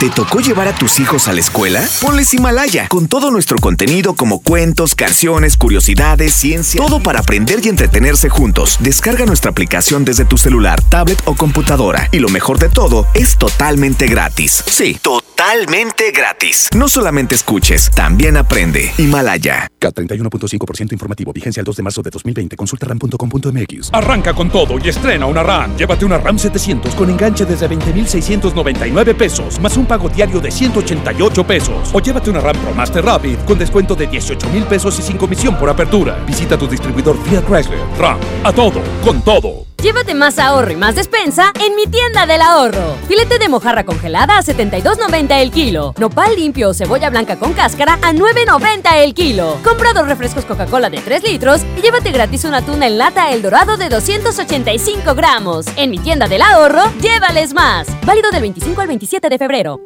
[0.00, 1.86] ¿Te tocó llevar a tus hijos a la escuela?
[2.00, 7.68] Ponles Himalaya, con todo nuestro contenido como cuentos, canciones, curiosidades, ciencia, todo para aprender y
[7.68, 8.78] entretenerse juntos.
[8.80, 12.08] Descarga nuestra aplicación desde tu celular, tablet o computadora.
[12.12, 14.64] Y lo mejor de todo, es totalmente gratis.
[14.66, 16.70] Sí, totalmente gratis.
[16.74, 18.90] No solamente escuches, también aprende.
[18.96, 19.68] Himalaya.
[19.78, 22.56] K31.5% informativo, vigencia el 2 de marzo de 2020.
[22.56, 23.90] Consulta ram.com.mx.
[23.92, 25.76] Arranca con todo y estrena una RAM.
[25.76, 31.44] Llévate una RAM 700 con enganche desde 20,699 pesos, más un pago diario de 188
[31.44, 31.90] pesos.
[31.92, 35.16] O llévate una RAM Pro Master Rapid con descuento de 18 mil pesos y sin
[35.16, 36.22] comisión por apertura.
[36.24, 37.80] Visita tu distribuidor Fiat Chrysler.
[37.98, 38.18] RAM.
[38.44, 39.69] A todo, con todo.
[39.82, 42.96] Llévate más ahorro y más despensa en mi tienda del ahorro.
[43.08, 45.94] Filete de mojarra congelada a 72.90 el kilo.
[45.98, 49.56] Nopal limpio o cebolla blanca con cáscara a 9.90 el kilo.
[49.64, 53.40] Compra dos refrescos Coca-Cola de 3 litros y llévate gratis una tuna en lata El
[53.40, 55.64] Dorado de 285 gramos.
[55.76, 57.88] En mi tienda del ahorro, llévales más.
[58.04, 59.80] Válido del 25 al 27 de febrero.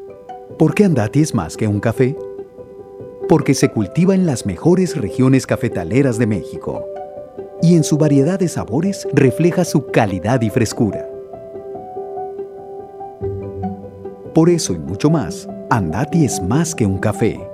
[0.59, 2.17] ¿Por qué Andati es más que un café?
[3.29, 6.85] Porque se cultiva en las mejores regiones cafetaleras de México
[7.65, 11.09] y en su variedad de sabores refleja su calidad y frescura.
[14.35, 17.54] Por eso y mucho más, Andati es más que un café.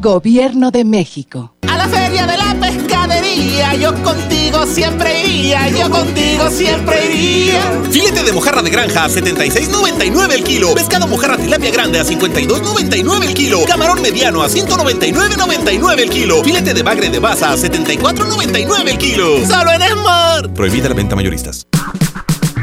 [0.00, 1.52] Gobierno de México.
[1.68, 7.60] A la feria de la pescadería, yo contigo siempre iría, yo contigo siempre iría.
[7.90, 10.74] Filete de mojarra de granja a 76.99 el kilo.
[10.74, 13.64] Pescado mojarra tilapia grande a 52.99 el kilo.
[13.66, 16.42] Camarón mediano a 199.99 el kilo.
[16.44, 19.46] Filete de bagre de baza a 74.99 el kilo.
[19.46, 20.52] Solo en Smart.
[20.54, 21.66] Prohibida la venta mayoristas.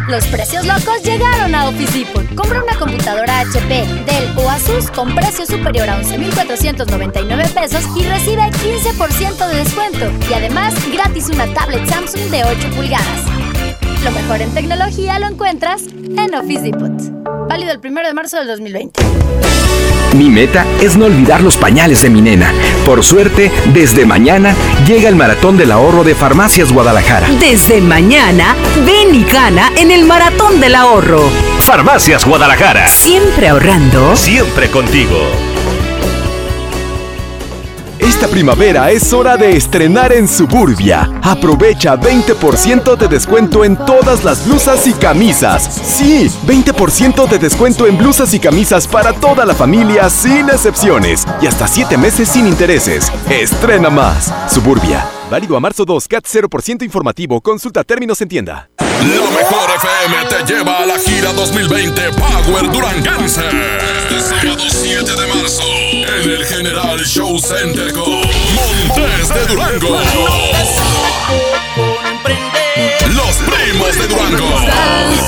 [0.10, 2.36] Los precios locos llegaron a Office Depot.
[2.36, 8.44] Compra una computadora HP, Dell o Asus con precio superior a 11,499 pesos y recibe
[8.44, 10.12] 15% de descuento.
[10.30, 13.43] Y además, gratis una tablet Samsung de 8 pulgadas.
[14.04, 16.92] Lo mejor en tecnología lo encuentras en Office Depot.
[17.48, 19.02] Válido el 1 de marzo del 2020.
[20.16, 22.52] Mi meta es no olvidar los pañales de mi nena.
[22.86, 24.56] Por suerte, desde mañana
[24.86, 27.28] llega el maratón del ahorro de Farmacias Guadalajara.
[27.40, 28.56] Desde mañana,
[28.86, 31.30] ven y gana en el Maratón del Ahorro.
[31.60, 32.88] Farmacias Guadalajara.
[32.88, 34.16] Siempre ahorrando.
[34.16, 35.53] Siempre contigo.
[38.04, 41.10] Esta primavera es hora de estrenar en Suburbia.
[41.22, 45.64] Aprovecha 20% de descuento en todas las blusas y camisas.
[45.64, 51.26] Sí, 20% de descuento en blusas y camisas para toda la familia sin excepciones.
[51.42, 53.10] Y hasta 7 meses sin intereses.
[53.30, 54.34] Estrena más.
[54.50, 55.08] Suburbia.
[55.34, 57.42] Válido a marzo 2, CAT 0% informativo.
[57.42, 58.70] Consulta términos en tienda.
[58.78, 63.42] La mejor FM te lleva a la gira 2020 Power Duranguense.
[63.42, 69.98] Este sábado 7 de marzo en el General Show Center con Montes de Durango.
[73.16, 74.50] Los primos de Durango.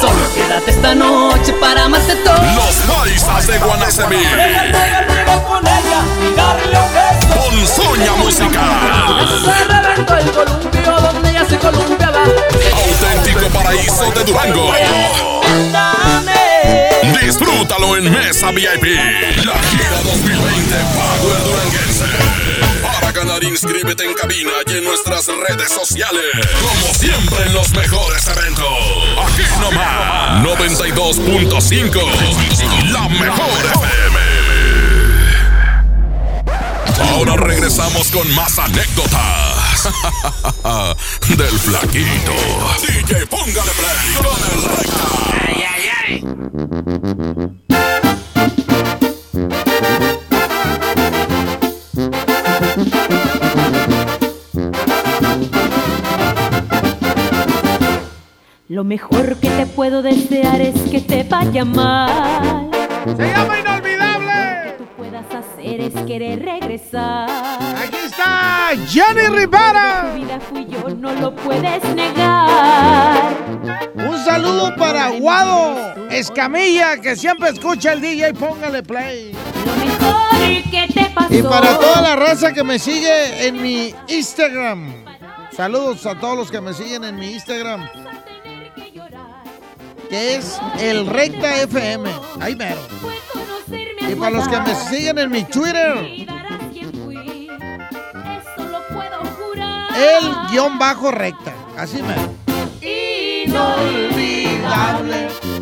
[0.02, 2.36] Solo quédate esta noche para amarte todo.
[2.36, 4.24] Los paisas de Guanacemí.
[7.56, 9.30] Ponzoña musical.
[9.96, 12.26] El columpio donde ella se columpiaba.
[12.26, 14.74] Auténtico paraíso de Durango.
[17.22, 18.84] Disfrútalo en Mesa VIP.
[19.46, 22.04] La gira 2020 Power Duranguense.
[22.82, 26.26] Para ganar, inscríbete en cabina y en nuestras redes sociales.
[26.62, 28.68] Como siempre en los mejores eventos.
[29.28, 30.44] Aquí nomás.
[30.44, 32.92] 92.5.
[32.92, 34.15] La mejor FM.
[37.00, 39.90] Ahora regresamos con más anécdotas.
[41.38, 42.32] Del flaquito.
[42.82, 45.06] DJ, póngale play con el recta.
[45.48, 46.24] Ay, ay, ay.
[58.68, 62.70] Lo mejor que te puedo desear es que te vaya mal.
[63.16, 63.95] Se llama inolvidable.
[65.86, 67.30] Hacer es querer regresar.
[67.78, 70.12] Aquí está Jenny Rivera.
[70.12, 73.34] Tu vida fui yo, no lo puedes negar.
[73.96, 79.32] Un saludo para Guado Escamilla, que siempre escucha el DJ, póngale play.
[79.66, 81.34] Lo mejor que te pasó.
[81.34, 85.06] Y para toda la raza que me sigue en mi Instagram.
[85.56, 87.88] Saludos a todos los que me siguen en mi Instagram.
[90.10, 92.10] Que es el Recta FM.
[92.40, 92.82] Ahí mero.
[94.10, 95.98] Y para los que me siguen en mi Twitter.
[99.96, 101.54] El guion bajo recta.
[101.78, 102.34] Así mero.
[103.46, 104.16] Inolvidable.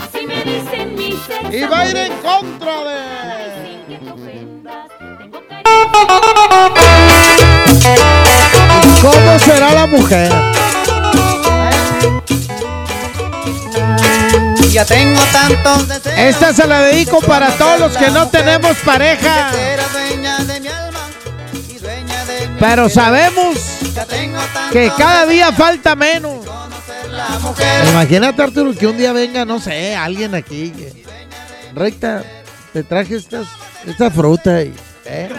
[0.02, 1.16] Así me dicen mis
[1.52, 3.04] Y va a ir en contra de.
[9.02, 10.63] ¿Cómo será la mujer?
[14.74, 16.18] Ya tengo tantos deseos.
[16.18, 19.52] Esta se la dedico para todos los que no tenemos pareja.
[22.60, 23.58] Pero sabemos
[24.72, 26.44] que cada día falta menos.
[27.92, 30.72] Imagínate, Arturo, que un día venga, no sé, alguien aquí.
[30.72, 31.04] que-
[31.76, 32.24] Recta,
[32.72, 33.46] te traje estas,
[33.86, 34.74] esta fruta y.
[35.06, 35.30] ¿eh?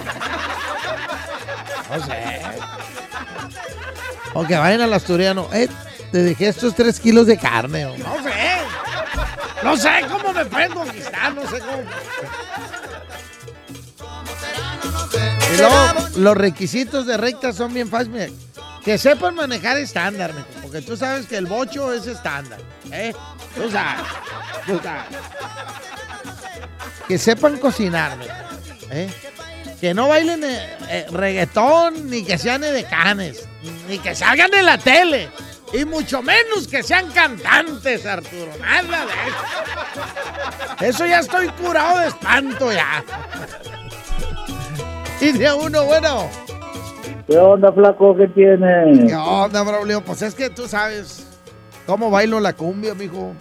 [1.91, 2.41] No sé.
[4.35, 5.49] O que vayan al asturiano.
[5.53, 5.69] Eh,
[6.13, 7.87] te dejé estos tres kilos de carne.
[7.87, 8.54] o no sé.
[9.65, 11.83] No sé cómo me pueden conquistar, no sé cómo.
[16.17, 18.31] Los requisitos de recta son bien fáciles.
[18.85, 22.61] Que sepan manejar estándar, porque tú sabes que el bocho es estándar.
[22.93, 23.15] ¿eh?
[23.55, 24.05] Tú sabes.
[24.67, 25.05] Tú sabes.
[27.09, 28.19] Que sepan cocinar,
[28.91, 29.11] ¿eh?
[29.81, 33.49] Que no bailen eh, eh, reggaetón, ni que sean edecanes,
[33.89, 35.31] ni que salgan de la tele.
[35.75, 38.53] Y mucho menos que sean cantantes, Arturo.
[38.61, 39.13] Nada de
[40.87, 41.03] eso.
[41.03, 43.05] Eso ya estoy curado de espanto ya.
[45.21, 46.29] Y de uno, bueno.
[47.27, 48.17] ¿Qué onda, flaco?
[48.17, 49.09] ¿Qué tienes?
[49.09, 50.01] ¿Qué onda, Braulio?
[50.01, 51.27] Pues es que tú sabes
[51.87, 53.35] cómo bailo la cumbia, mijo.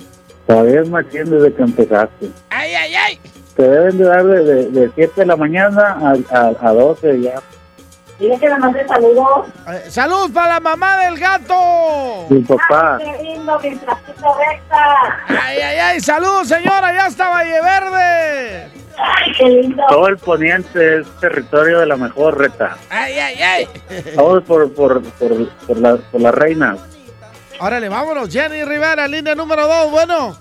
[0.48, 2.32] Sabes, Machín, desde que empezaste.
[2.50, 3.20] ¡Ay, ay, ay!
[3.56, 7.22] Te deben de dar de, de, de 7 de la mañana a, a, a 12
[7.22, 7.42] ya.
[8.19, 9.48] Dile que le mande saludos.
[9.90, 12.27] ¡Salud para la mamá del gato!
[12.30, 12.99] Mi papá.
[12.99, 15.18] ¡Qué lindo, mi recta!
[15.27, 15.99] ¡Ay, ay, ay!
[15.99, 16.94] ¡Saludos, señora!
[16.94, 18.69] ¡Ya está Valle Verde!
[18.98, 19.84] ¡Ay, qué lindo!
[19.90, 22.77] Todo el poniente es territorio de la mejor reta.
[22.90, 23.68] ¡Ay, ay, ay!
[24.15, 26.77] Vamos por, por, por, por, la, por la reina.
[27.60, 28.30] Órale, vámonos.
[28.30, 29.91] Jenny Rivera, línea número dos.
[29.91, 30.38] Bueno.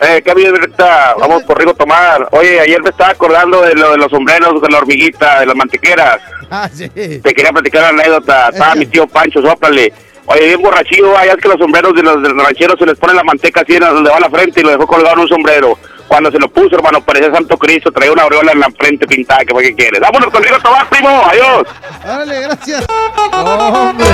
[0.00, 1.14] Eh, ¿qué había directa?
[1.18, 2.28] Vamos por Rigo Tomar.
[2.30, 5.56] Oye, ayer me estaba acordando de lo de los sombreros, de la hormiguita, de las
[5.56, 6.18] mantequeras.
[6.50, 6.88] Ah, sí.
[6.88, 8.48] Te quería platicar la anécdota.
[8.50, 9.92] Estaba mi tío Pancho, sóplale.
[10.26, 12.98] Oye, bien borrachillo, allá es que los sombreros de los, de los rancheros se les
[12.98, 15.28] pone la manteca así en donde va la frente y lo dejó colgado en un
[15.28, 15.78] sombrero.
[16.06, 19.44] Cuando se lo puso, hermano, parecía Santo Cristo, traía una aureola en la frente pintada,
[19.44, 20.00] que fue que quieres.
[20.00, 21.66] Vámonos conmigo, Tomás, primo, adiós.
[22.04, 22.86] Órale, gracias.
[23.32, 24.06] Hombre,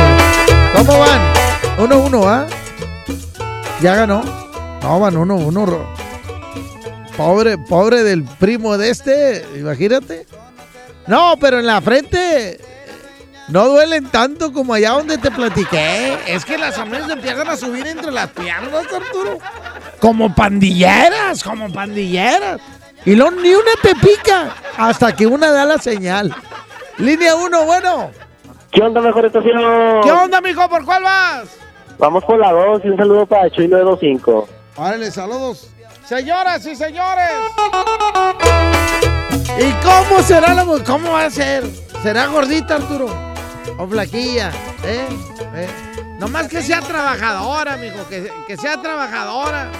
[0.74, 1.20] ¿cómo van?
[1.78, 2.46] Uno, uno, ¿ah?
[3.80, 4.43] Ya ganó.
[4.84, 5.86] No, van uno, uno.
[7.16, 10.26] Pobre, pobre del primo de este, imagínate.
[11.06, 12.60] No, pero en la frente
[13.48, 16.18] no duelen tanto como allá donde te platiqué.
[16.26, 19.38] Es que las amigas empiezan a subir entre las piernas, Arturo.
[20.00, 22.60] Como pandilleras, como pandilleras.
[23.06, 26.34] Y luego ni una te pica hasta que una da la señal.
[26.98, 28.10] Línea 1, bueno.
[28.70, 30.02] ¿Qué onda, mejor estación?
[30.02, 30.68] ¿Qué onda, mijo?
[30.68, 31.56] ¿Por cuál vas?
[31.98, 34.46] Vamos por la 2 y un saludo para Chuy 925.
[34.76, 35.68] Órale, saludos.
[36.08, 37.30] Señoras y señores.
[39.58, 41.64] ¿Y cómo será la mu- ¿Cómo va a ser?
[42.02, 43.06] ¿Será gordita, Arturo?
[43.78, 44.50] ¿O flaquilla?
[44.84, 45.06] ¿Eh?
[45.54, 45.68] ¿Eh?
[46.18, 48.06] Nomás que sea trabajadora, mijo.
[48.08, 49.70] Que, que sea trabajadora.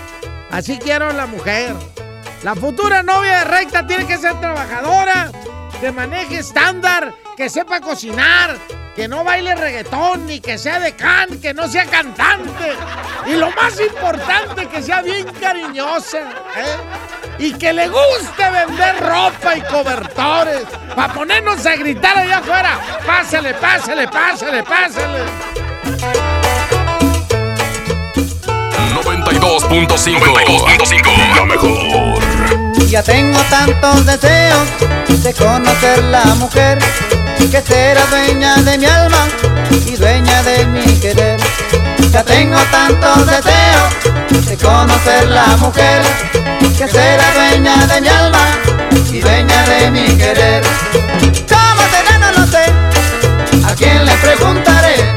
[0.50, 1.74] Así quiero la mujer.
[2.44, 5.32] La futura novia de recta tiene que ser trabajadora,
[5.80, 8.58] que maneje estándar, que sepa cocinar,
[8.94, 12.74] que no baile reggaetón, ni que sea de can, que no sea cantante.
[13.26, 16.18] Y lo más importante, que sea bien cariñosa.
[16.18, 16.76] ¿eh?
[17.38, 20.64] Y que le guste vender ropa y cobertores.
[20.94, 22.78] Para ponernos a gritar allá afuera.
[23.06, 26.43] Pásale, pásale, pásale, pásale.
[29.02, 31.36] 92.5.
[31.36, 32.18] La mejor.
[32.88, 34.68] Ya tengo tantos deseos
[35.22, 36.78] de conocer la mujer
[37.51, 39.28] que será dueña de mi alma
[39.70, 41.38] y dueña de mi querer.
[42.10, 43.92] Ya tengo tantos deseos
[44.46, 46.02] de conocer la mujer
[46.76, 48.48] que será dueña de mi alma
[49.12, 50.64] y dueña de mi querer.
[51.48, 52.18] ¿Cómo será?
[52.18, 52.64] No lo sé.
[53.66, 55.13] ¿A quién le preguntaré?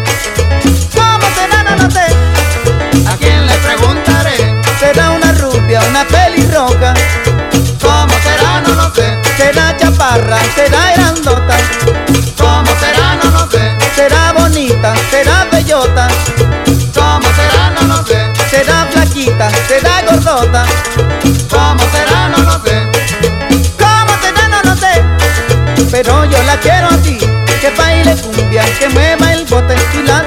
[6.67, 6.93] Pelirroja.
[7.81, 8.61] ¿Cómo será?
[8.61, 9.17] No lo sé.
[9.37, 11.57] Será chaparra, será grandota.
[12.37, 13.15] ¿Cómo será?
[13.23, 13.71] No lo sé.
[13.95, 16.07] Será bonita, será bellota.
[16.93, 17.69] ¿Cómo será?
[17.79, 18.17] No lo sé.
[18.49, 20.65] Será flaquita, será gordota.
[21.49, 22.29] ¿Cómo será?
[22.29, 22.87] No lo sé.
[23.77, 24.47] ¿Cómo será?
[24.47, 25.03] No lo sé.
[25.91, 27.17] Pero yo la quiero así.
[27.61, 30.23] Que baile cumbia, que mueva el bote y la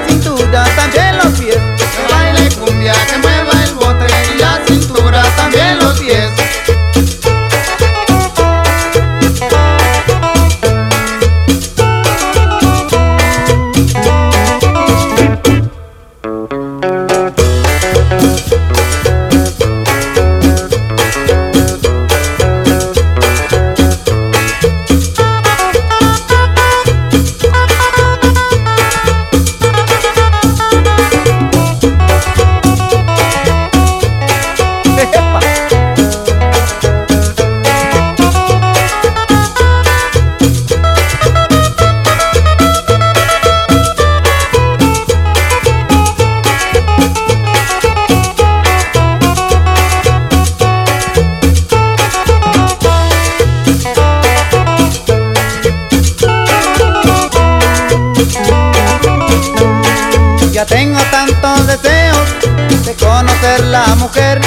[60.61, 64.39] Ya tengo tantos deseos de conocer la mujer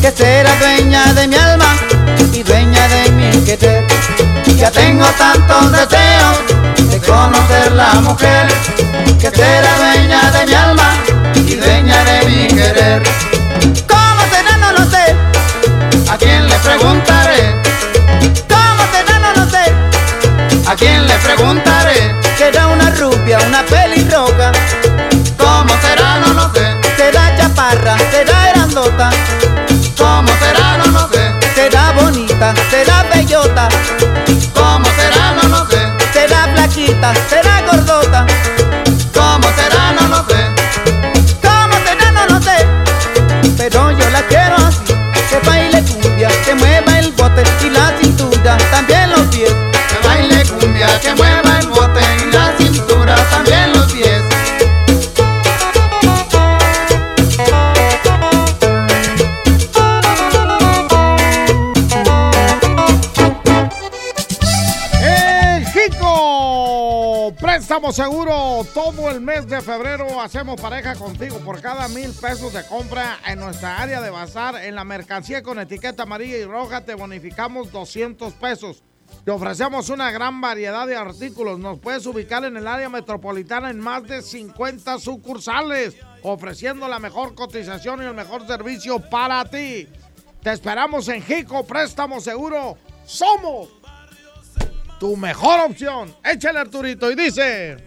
[0.00, 1.76] que será dueña de mi alma
[2.32, 3.84] y dueña de mi querer.
[4.56, 8.46] Ya tengo tantos deseos de conocer la mujer
[9.18, 10.92] que será dueña de mi alma
[11.34, 13.02] y dueña de mi querer.
[13.88, 14.56] ¿Cómo será?
[14.56, 15.16] No lo sé.
[16.12, 17.60] ¿A quién le preguntaré?
[18.48, 19.18] ¿Cómo será?
[19.18, 20.70] No lo sé.
[20.70, 22.14] ¿A quién le preguntaré?
[22.38, 23.79] Será una rubia, una pelirroja.
[28.20, 29.10] Será grandota.
[29.96, 30.76] ¿Cómo será?
[30.78, 31.32] No lo sé.
[31.54, 33.68] Será bonita, será bellota.
[34.54, 35.32] ¿Cómo será?
[35.36, 35.80] No lo sé.
[36.12, 38.26] Será flaquita, será gordota.
[39.14, 39.92] ¿Cómo será?
[39.98, 40.40] No lo sé.
[41.46, 42.12] ¿Cómo será?
[42.12, 42.58] No lo sé.
[43.56, 44.94] Pero yo la quiero así.
[45.30, 46.89] Que baile cumbia, que mueva
[67.92, 68.64] seguro.
[68.74, 71.38] Todo el mes de febrero hacemos pareja contigo.
[71.38, 75.58] Por cada mil pesos de compra en nuestra área de bazar, en la mercancía con
[75.58, 78.82] etiqueta amarilla y roja, te bonificamos 200 pesos.
[79.24, 81.58] Te ofrecemos una gran variedad de artículos.
[81.58, 87.34] Nos puedes ubicar en el área metropolitana en más de 50 sucursales, ofreciendo la mejor
[87.34, 89.88] cotización y el mejor servicio para ti.
[90.42, 92.78] Te esperamos en Jico Préstamo Seguro.
[93.04, 93.79] Somos
[95.00, 96.14] tu mejor opción.
[96.22, 97.78] Échale Arturito y dice.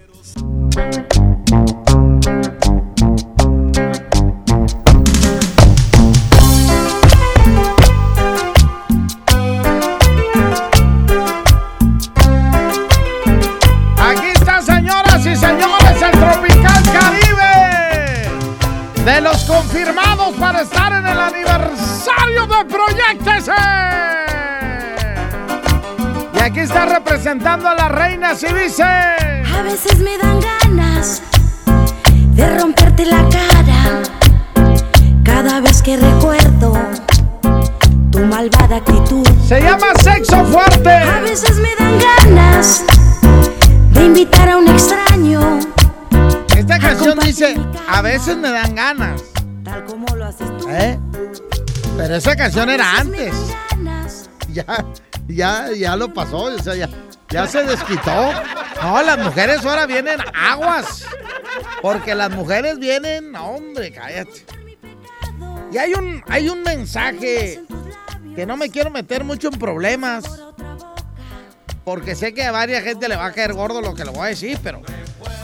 [13.95, 18.31] Aquí está, señoras y señores, el Tropical Caribe.
[19.05, 24.32] De los confirmados para estar en el aniversario de Proyectese.
[26.63, 28.83] Está representando a la reina y dice.
[28.83, 31.21] A veces me dan ganas
[32.35, 34.01] de romperte la cara
[35.25, 36.73] cada vez que recuerdo
[38.11, 39.27] tu malvada actitud.
[39.45, 40.89] Se llama Sexo Fuerte.
[40.89, 42.85] A veces me dan ganas
[43.91, 45.59] de invitar a un extraño.
[46.55, 47.57] Esta canción dice,
[47.89, 49.21] a veces me dan ganas.
[49.65, 50.69] Tal como lo haces tú.
[50.69, 50.97] ¿Eh?
[51.97, 53.33] Pero esa canción era antes.
[54.53, 54.65] Ya,
[55.27, 56.89] ya, ya lo pasó, o sea, ya,
[57.29, 58.31] ya se desquitó.
[58.81, 61.05] No, las mujeres ahora vienen aguas.
[61.81, 64.45] Porque las mujeres vienen, hombre, cállate.
[65.71, 67.61] Y hay un, hay un mensaje
[68.35, 70.25] que no me quiero meter mucho en problemas.
[71.83, 74.21] Porque sé que a varias gente le va a caer gordo lo que le voy
[74.21, 74.81] a decir, pero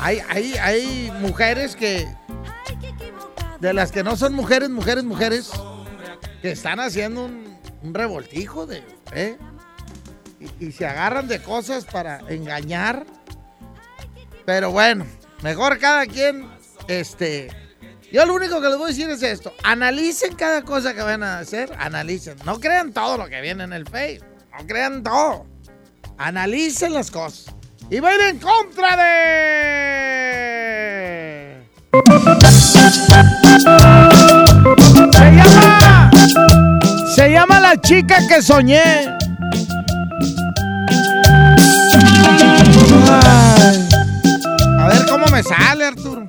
[0.02, 2.08] hay, hay, hay mujeres que.
[3.60, 5.52] De las que no son mujeres, mujeres, mujeres,
[6.42, 8.84] que están haciendo un, un revoltijo de.
[9.14, 9.38] ¿eh?
[10.60, 13.06] Y, se agarran de cosas para engañar.
[14.46, 15.06] Pero bueno,
[15.42, 16.48] mejor cada quien.
[16.88, 17.50] Este.
[18.12, 19.54] Yo lo único que les voy a decir es esto.
[19.64, 21.72] Analicen cada cosa que van a hacer.
[21.78, 22.38] Analicen.
[22.46, 24.22] No crean todo lo que viene en el Face.
[24.58, 25.46] No crean todo.
[26.18, 27.54] Analicen las cosas.
[27.92, 29.90] Y va en contra de.
[35.12, 36.12] Se llama.
[37.16, 39.20] Se llama la chica que soñé.
[45.44, 46.26] Sale, Arturo.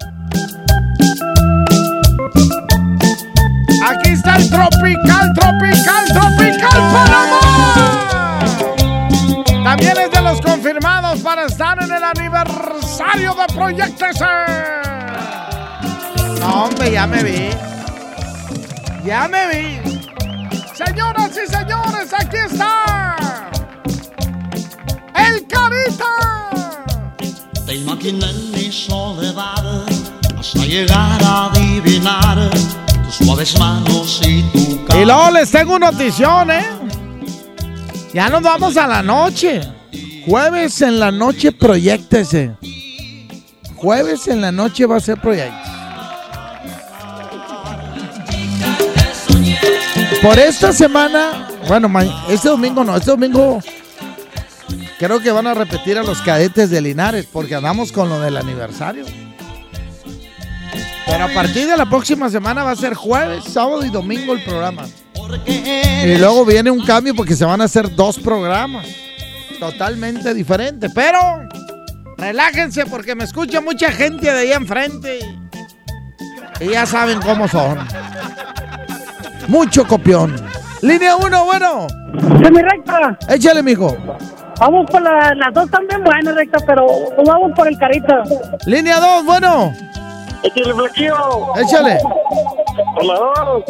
[3.87, 7.41] Aquí está el Tropical, Tropical, Tropical Panamá.
[9.65, 14.25] También es de los confirmados para estar en el aniversario de Proyecto S.
[16.41, 17.51] No, hombre, ya me vi.
[19.05, 19.81] Ya me vi.
[20.75, 23.17] Señoras y señores, aquí está.
[25.15, 26.30] El Carita.
[27.71, 29.87] Te imaginé en mi soledad
[30.37, 32.51] hasta llegar a adivinar
[33.05, 36.67] tus suaves manos y tu Y luego les tengo una notición, ¿eh?
[38.13, 39.61] Ya nos vamos a la noche.
[40.27, 42.57] Jueves en la noche, proyectese.
[43.77, 45.71] Jueves en la noche va a ser proyecto.
[50.21, 51.89] Por esta semana, bueno,
[52.29, 53.61] este domingo no, este domingo
[55.01, 58.37] creo que van a repetir a los cadetes de Linares porque andamos con lo del
[58.37, 59.07] aniversario.
[61.07, 64.45] Pero a partir de la próxima semana va a ser jueves, sábado y domingo el
[64.45, 64.85] programa.
[65.57, 68.87] Y luego viene un cambio porque se van a hacer dos programas
[69.59, 70.93] totalmente diferentes.
[70.95, 71.19] Pero
[72.19, 75.21] relájense porque me escucha mucha gente de ahí enfrente.
[76.61, 77.79] Y ya saben cómo son.
[79.49, 80.37] Mucho copión.
[80.83, 81.87] Línea 1, bueno.
[81.89, 83.19] Sí, mi recta.
[83.29, 83.97] Échale, mijo.
[84.61, 86.87] Vamos por la- las dos también buenas, recta, pero
[87.27, 88.23] vamos por el carita.
[88.67, 89.73] Línea 2, bueno.
[90.43, 91.57] Échale, flaquillo.
[91.57, 91.99] Échale.
[93.01, 93.63] Hola.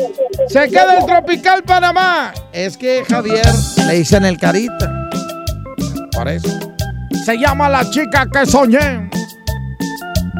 [0.49, 2.33] Se queda el Tropical Panamá.
[2.53, 3.47] Es que Javier
[3.87, 5.09] le dicen el carita.
[6.12, 6.59] Por eso.
[7.25, 9.11] Se llama La Chica que Soñé.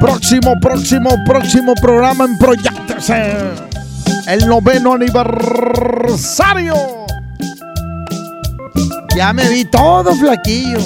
[0.01, 3.37] Próximo, próximo, próximo programa en Proyectese.
[4.29, 6.75] El noveno aniversario.
[9.17, 10.79] Ya me vi todo flaquillo.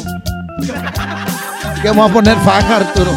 [1.82, 3.12] Que voy a poner faja, Arturo.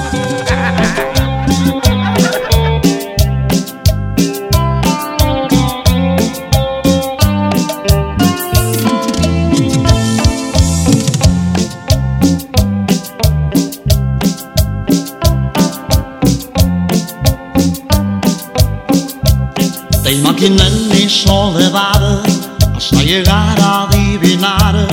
[20.03, 22.36] Te imaginé en mi soledad
[22.77, 24.87] hasta llegar a adivinar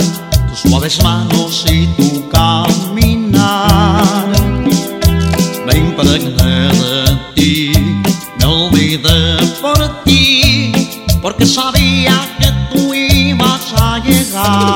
[0.49, 4.27] tus suaves manos y tu caminar.
[5.67, 7.73] Me impregné de ti,
[8.39, 10.73] me olvidé por ti,
[11.21, 14.74] porque sabía que tú ibas a llegar.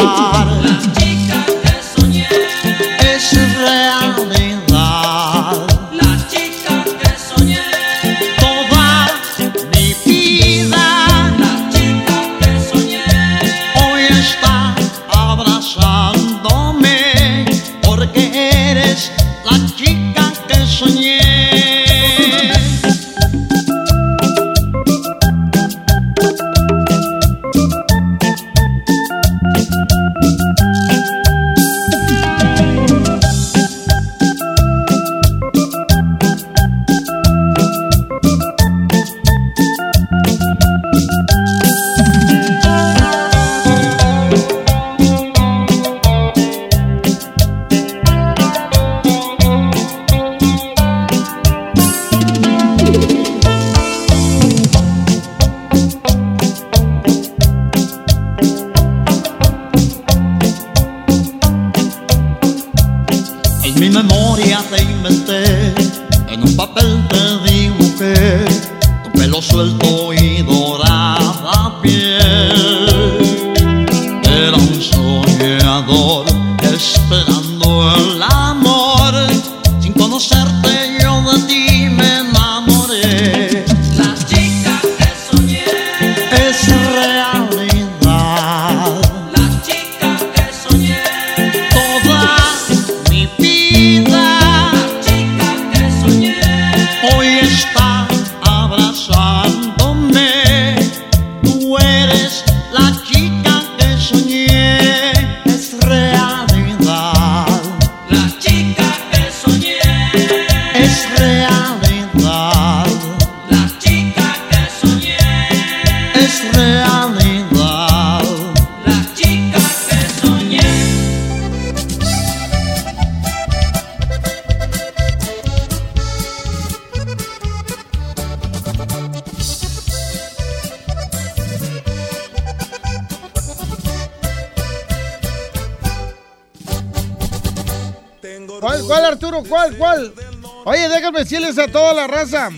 [141.28, 142.48] Decirles a toda la raza.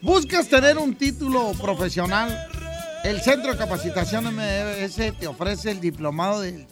[0.00, 2.48] ¿Buscas tener un título profesional?
[3.04, 6.66] El Centro de Capacitación MBS te ofrece el diplomado de,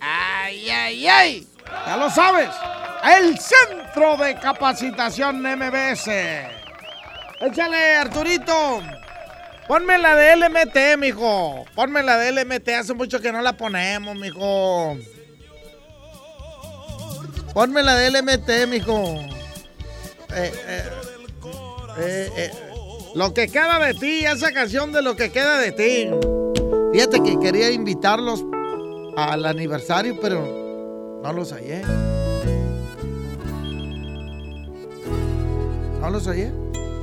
[0.00, 1.46] ¡Ay, ay, ay!
[1.86, 2.48] Ya lo sabes,
[3.18, 6.08] el Centro de Capacitación MBS.
[7.40, 8.82] Échale, Arturito.
[9.68, 11.64] Ponme la de LMT, mijo.
[11.74, 12.68] Ponme la de LMT.
[12.70, 14.96] Hace mucho que no la ponemos, mijo.
[17.52, 19.14] Ponme la de LMT, mijo.
[20.34, 20.52] Eh,
[21.98, 22.50] eh, eh,
[23.14, 26.10] lo que queda de ti, esa canción de lo que queda de ti.
[26.92, 28.44] Fíjate que quería invitarlos
[29.18, 31.82] al aniversario, pero no los hallé.
[36.00, 36.52] No los hallé.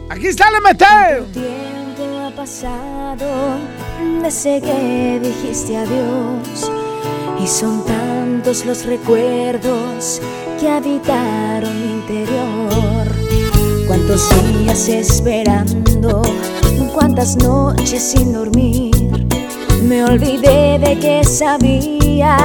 [0.09, 1.33] Aquí está MT.
[1.33, 3.57] tiempo ha pasado
[4.21, 6.71] desde que dijiste adiós
[7.43, 10.21] y son tantos los recuerdos
[10.59, 13.07] que habitaron mi interior.
[13.87, 16.21] Cuántos días esperando,
[16.93, 19.24] cuántas noches sin dormir.
[19.87, 22.37] Me olvidé de que sabía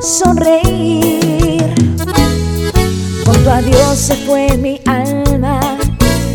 [0.00, 1.74] sonreír.
[3.24, 5.76] Con tu adiós se fue mi alma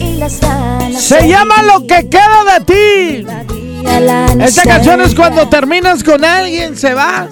[0.02, 1.02] y las ganas.
[1.02, 3.26] Se llama Lo que queda de ti.
[4.42, 7.30] Esta canción es cuando terminas con alguien, se va.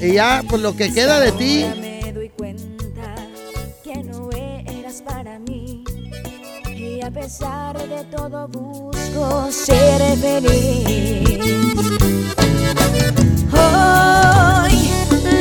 [0.00, 1.66] Y ya, pues lo que queda de ti.
[1.80, 3.14] Me doy cuenta
[3.84, 5.84] que no eras para mí.
[6.66, 11.87] Y a pesar de todo busco ser feliz.
[13.52, 14.90] Hoy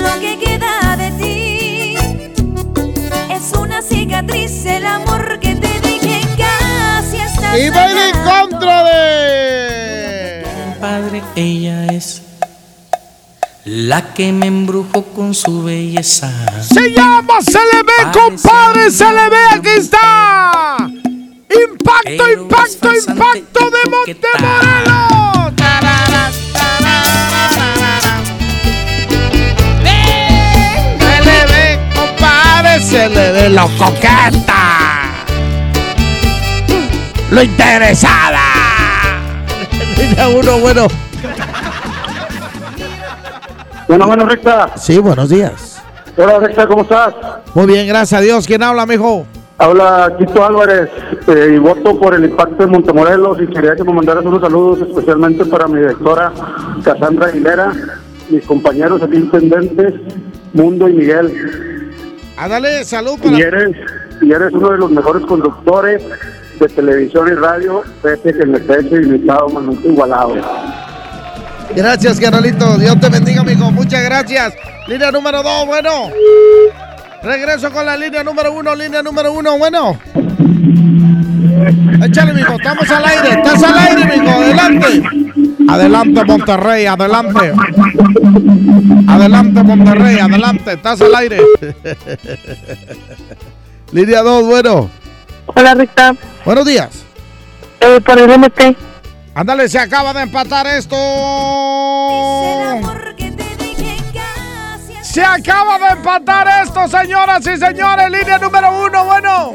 [0.02, 1.96] lo que queda de ti
[3.32, 5.68] es una cicatriz, el amor que te
[6.38, 7.18] casi
[7.60, 10.46] Y baila en contra de.
[10.80, 12.22] Padre, ella es
[13.66, 16.32] la que me embrujó con su belleza.
[16.62, 20.78] Se llama Se le ve, compadre, se le ve, aquí está.
[21.50, 25.37] Impacto, impacto, impacto de Montemorelos.
[32.80, 35.02] Se le lo coqueta.
[37.32, 38.40] Lo interesada.
[40.40, 40.88] Uno, bueno.
[43.88, 44.78] Bueno, bueno, Recta.
[44.78, 45.82] Sí, buenos días.
[46.18, 47.14] Hola, Recta, ¿cómo estás?
[47.54, 48.46] Muy bien, gracias a Dios.
[48.48, 49.26] ¿Quién habla, mijo?
[49.60, 50.90] Habla Quito Álvarez
[51.28, 54.88] eh, y voto por el impacto de Montemorelos y quería que me mandaras unos saludos
[54.88, 56.32] especialmente para mi directora
[56.84, 57.72] Cassandra Aguilera,
[58.30, 59.96] mis compañeros aquí intendentes,
[60.54, 61.77] Mundo y Miguel.
[62.38, 63.76] Ándale, salud Y eres,
[64.22, 66.04] y eres uno de los mejores conductores
[66.60, 70.36] de televisión y radio, pese que me estés invitado, Manuel Igualado.
[71.76, 72.78] Gracias, carnalito.
[72.78, 73.72] Dios te bendiga, mijo.
[73.72, 74.54] Muchas gracias.
[74.88, 76.10] Línea número dos, bueno.
[77.24, 80.00] Regreso con la línea número uno, línea número uno, bueno.
[82.04, 82.54] Échale, mijo.
[82.54, 83.30] Estamos al aire.
[83.30, 84.30] Estás al aire, mijo.
[84.30, 85.04] Adelante.
[85.68, 86.86] Adelante, Monterrey.
[86.86, 87.54] Adelante.
[89.08, 90.20] Adelante, Monterrey.
[90.20, 90.74] Adelante.
[90.74, 91.42] Estás al aire.
[93.92, 94.90] línea dos, bueno.
[95.48, 96.16] Hola, Rita.
[96.46, 96.90] Buenos días.
[97.80, 98.76] Eh, por el MT.
[99.36, 100.96] Ándale, se acaba de empatar esto.
[105.04, 108.12] Se acaba de empatar esto, señoras y señores.
[108.12, 109.54] Línea número uno, bueno.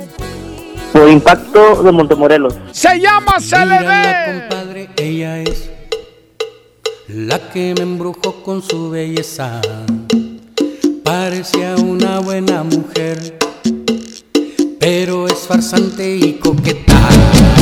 [0.93, 2.55] Por impacto de Montemorelos.
[2.71, 4.51] Se llama Mírala, CLB.
[4.51, 5.71] compadre, ella es
[7.15, 9.61] la que me embrujó con su belleza.
[11.05, 13.39] Parecía una buena mujer,
[14.79, 17.62] pero es farsante y coqueta.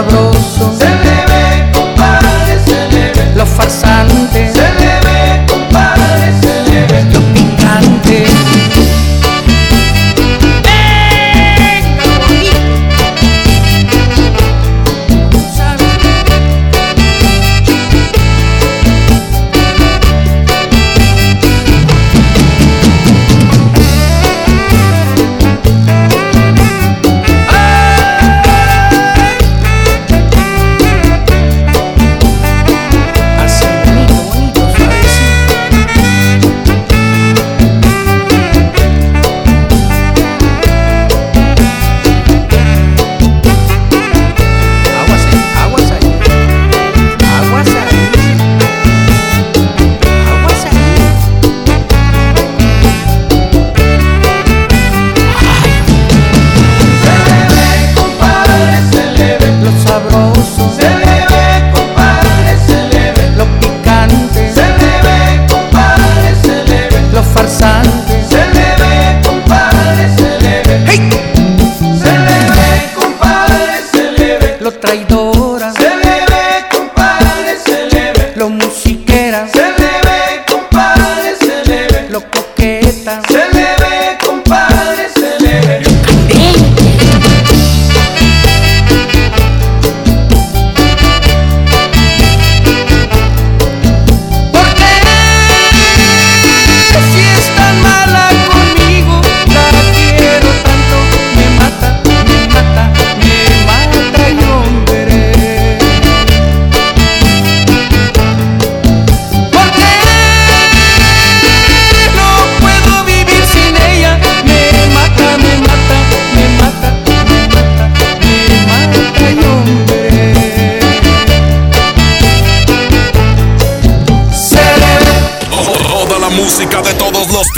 [0.00, 0.89] Sabroso.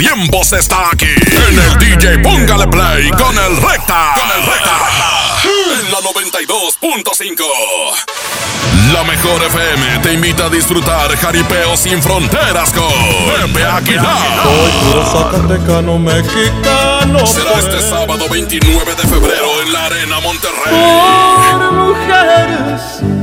[0.03, 1.05] Los tiempos está aquí.
[1.49, 4.13] En el DJ Póngale Play con el Recta.
[4.15, 4.71] Con el Recta.
[5.79, 7.43] En la 92.5.
[8.93, 14.43] La mejor FM te invita a disfrutar jaripeo sin fronteras con Pepe Aguilar.
[14.83, 17.25] puro zacatecano mexicano.
[17.25, 20.73] Será este sábado 29 de febrero en la Arena Monterrey.
[21.51, 23.22] Por mujeres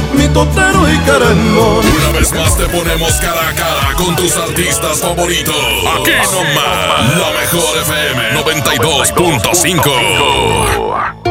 [0.33, 1.85] totero y querendón.
[1.85, 5.55] Una vez más te ponemos cara a cara con tus artistas favoritos.
[5.55, 11.21] Aquí nomás, la mejor FM 92.5.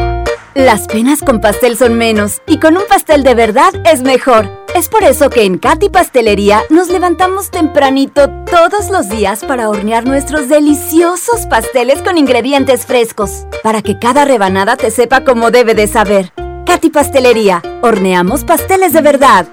[0.53, 4.49] Las penas con pastel son menos y con un pastel de verdad es mejor.
[4.75, 10.05] Es por eso que en Katy Pastelería nos levantamos tempranito todos los días para hornear
[10.05, 15.87] nuestros deliciosos pasteles con ingredientes frescos, para que cada rebanada te sepa como debe de
[15.87, 16.33] saber.
[16.65, 19.47] Katy Pastelería, horneamos pasteles de verdad.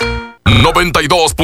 [0.44, 1.34] 92.5.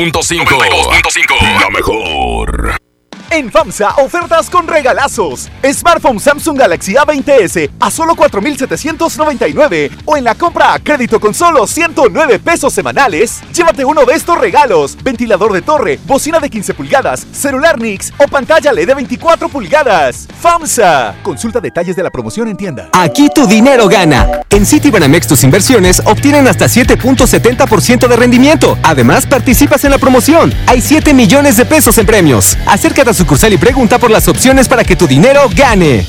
[0.45, 1.61] 92.5.
[1.61, 2.84] La mejor.
[3.31, 5.51] En FAMSA, ofertas con regalazos.
[5.73, 9.91] Smartphone Samsung Galaxy A20s a solo 4,799.
[10.05, 14.39] O en la compra a crédito con solo 109 pesos semanales, llévate uno de estos
[14.39, 19.49] regalos: ventilador de torre, bocina de 15 pulgadas, celular Nix o pantalla LED de 24
[19.49, 20.29] pulgadas.
[20.41, 21.17] FAMSA.
[21.23, 22.91] Consulta detalles de la promoción en tienda.
[22.93, 24.43] Aquí tu dinero gana.
[24.51, 28.79] En Citibanamex tus inversiones obtienen hasta 7.70% de rendimiento.
[28.83, 30.53] Además, participas en la promoción.
[30.67, 32.57] Hay 7 millones de pesos en premios.
[32.67, 36.07] Acércate sucursal y pregunta por las opciones para que tu dinero gane.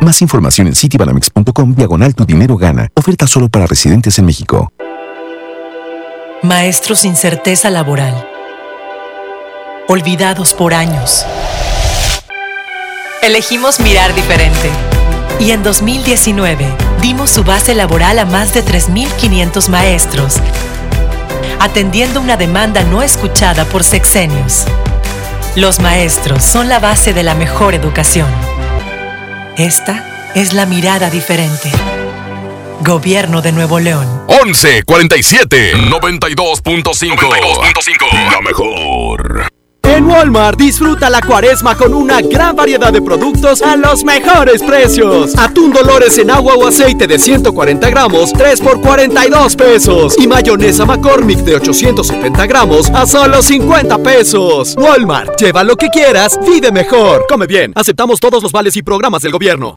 [0.00, 2.88] Más información en citibanamex.com diagonal tu dinero gana.
[2.94, 4.72] Oferta solo para residentes en México.
[6.42, 8.26] Maestros sin certeza laboral.
[9.88, 11.24] Olvidados por años.
[13.22, 14.68] Elegimos mirar diferente.
[15.38, 16.66] Y en 2019
[17.00, 20.36] dimos su base laboral a más de 3.500 maestros,
[21.62, 24.64] atendiendo una demanda no escuchada por sexenios.
[25.54, 28.26] Los maestros son la base de la mejor educación.
[29.56, 31.70] Esta es la mirada diferente.
[32.80, 34.24] Gobierno de Nuevo León.
[34.26, 39.61] 11 47 92.5 La mejor.
[40.02, 45.36] Walmart disfruta la cuaresma con una gran variedad de productos a los mejores precios.
[45.38, 50.16] Atún Dolores en agua o aceite de 140 gramos, 3 por 42 pesos.
[50.18, 54.74] Y mayonesa McCormick de 870 gramos a solo 50 pesos.
[54.76, 57.26] Walmart, lleva lo que quieras, vive mejor.
[57.28, 59.76] Come bien, aceptamos todos los vales y programas del gobierno.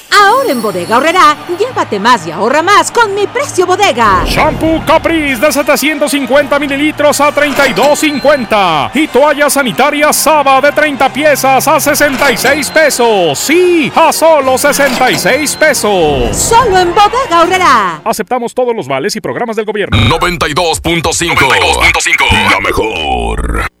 [0.21, 4.23] Ahora en Bodega Horrera, llévate más y ahorra más con mi precio bodega.
[4.25, 11.79] Shampoo Caprice de 750 mililitros a 32.50 y toalla sanitaria Saba de 30 piezas a
[11.79, 13.39] 66 pesos.
[13.39, 16.37] Sí, a solo 66 pesos.
[16.37, 18.01] Solo en Bodega Horrera.
[18.05, 19.97] Aceptamos todos los vales y programas del gobierno.
[19.97, 23.80] 92.5 La mejor.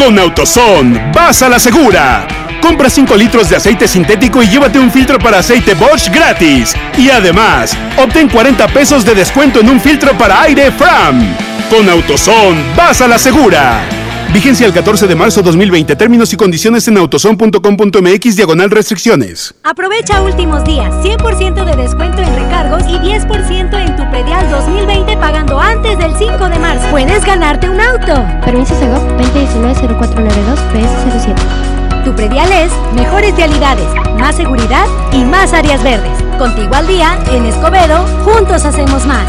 [0.00, 2.26] Con AutoZone, vas a la segura.
[2.62, 6.74] Compra 5 litros de aceite sintético y llévate un filtro para aceite Bosch gratis.
[6.96, 11.22] Y además, obtén 40 pesos de descuento en un filtro para aire Fram.
[11.68, 13.99] Con AutoZone, vas a la segura.
[14.32, 15.96] Vigencia el 14 de marzo 2020.
[15.96, 19.52] Términos y condiciones en autozone.com.mx diagonal restricciones.
[19.64, 20.94] Aprovecha últimos días.
[21.04, 26.48] 100% de descuento en recargos y 10% en tu predial 2020 pagando antes del 5
[26.48, 26.86] de marzo.
[26.90, 28.24] Puedes ganarte un auto.
[28.44, 32.04] Permiso Segov 2019-0492-PS07.
[32.04, 33.88] Tu predial es mejores realidades,
[34.18, 36.22] más seguridad y más áreas verdes.
[36.38, 39.26] Contigo al día, en Escobedo, juntos hacemos más.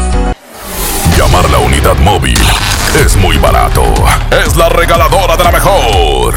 [1.18, 2.38] Llamar la unidad móvil
[2.94, 3.82] es muy barato.
[4.44, 6.34] Es la regaladora de la mejor.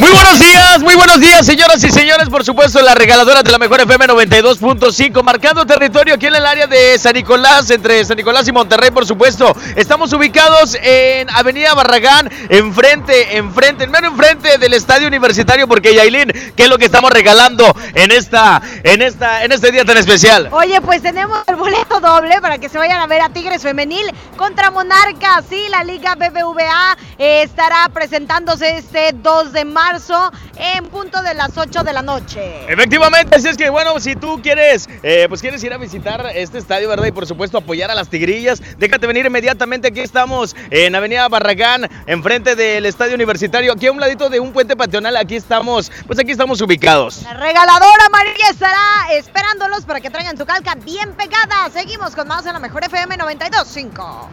[0.00, 2.28] Muy buenos días, muy buenos días, señoras y señores.
[2.28, 6.66] Por supuesto, la regaladora de la mejor FM 92.5, marcando territorio aquí en el área
[6.66, 9.54] de San Nicolás, entre San Nicolás y Monterrey, por supuesto.
[9.76, 16.32] Estamos ubicados en Avenida Barragán, enfrente, enfrente, en mero enfrente del Estadio Universitario, porque Yailin,
[16.56, 17.64] ¿qué es lo que estamos regalando
[17.94, 20.48] en esta, en esta, en este día tan especial?
[20.50, 24.10] Oye, pues tenemos el boleto doble para que se vayan a ver a Tigres Femenil
[24.36, 25.44] contra Monarcas.
[25.48, 31.34] Sí, la Liga BBVA eh, estará presentándose este 2 de marzo marzo en punto de
[31.34, 32.64] las 8 de la noche.
[32.72, 36.56] Efectivamente, así es que bueno, si tú quieres, eh, pues quieres ir a visitar este
[36.56, 37.06] estadio, ¿verdad?
[37.06, 39.88] Y por supuesto apoyar a las tigrillas, déjate venir inmediatamente.
[39.88, 44.54] Aquí estamos en Avenida Barragán, enfrente del estadio universitario, aquí a un ladito de un
[44.54, 45.16] puente pasional.
[45.18, 47.22] Aquí estamos, pues aquí estamos ubicados.
[47.22, 51.68] La regaladora amarilla estará esperándolos para que traigan su calca bien pegada.
[51.70, 54.28] Seguimos con más en la mejor FM 92.5.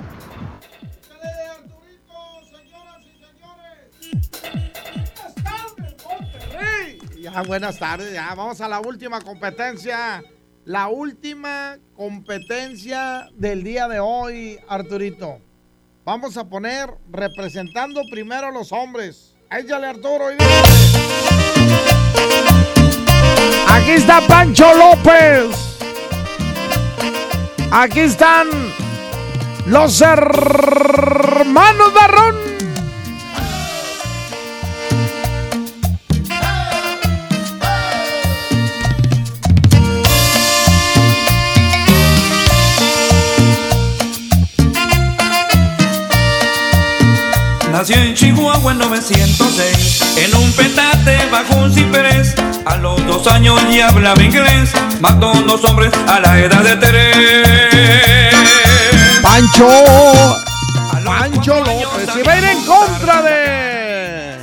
[7.21, 10.23] Ya, buenas tardes, ya vamos a la última competencia.
[10.65, 15.39] La última competencia del día de hoy, Arturito.
[16.03, 19.35] Vamos a poner representando primero a los hombres.
[19.51, 20.29] Échale, Arturo.
[23.67, 25.77] Aquí está Pancho López.
[27.71, 28.47] Aquí están
[29.67, 32.50] los hermanos Barrón.
[47.81, 52.35] Nació en Chihuahua en 906, en un petate bajo un ciprés.
[52.63, 56.75] A los dos años ya hablaba inglés, mató a dos hombres a la edad de
[56.75, 58.35] tres.
[59.23, 59.67] Pancho.
[61.03, 62.13] Pancho López.
[62.13, 64.37] Se va a ir en contra de.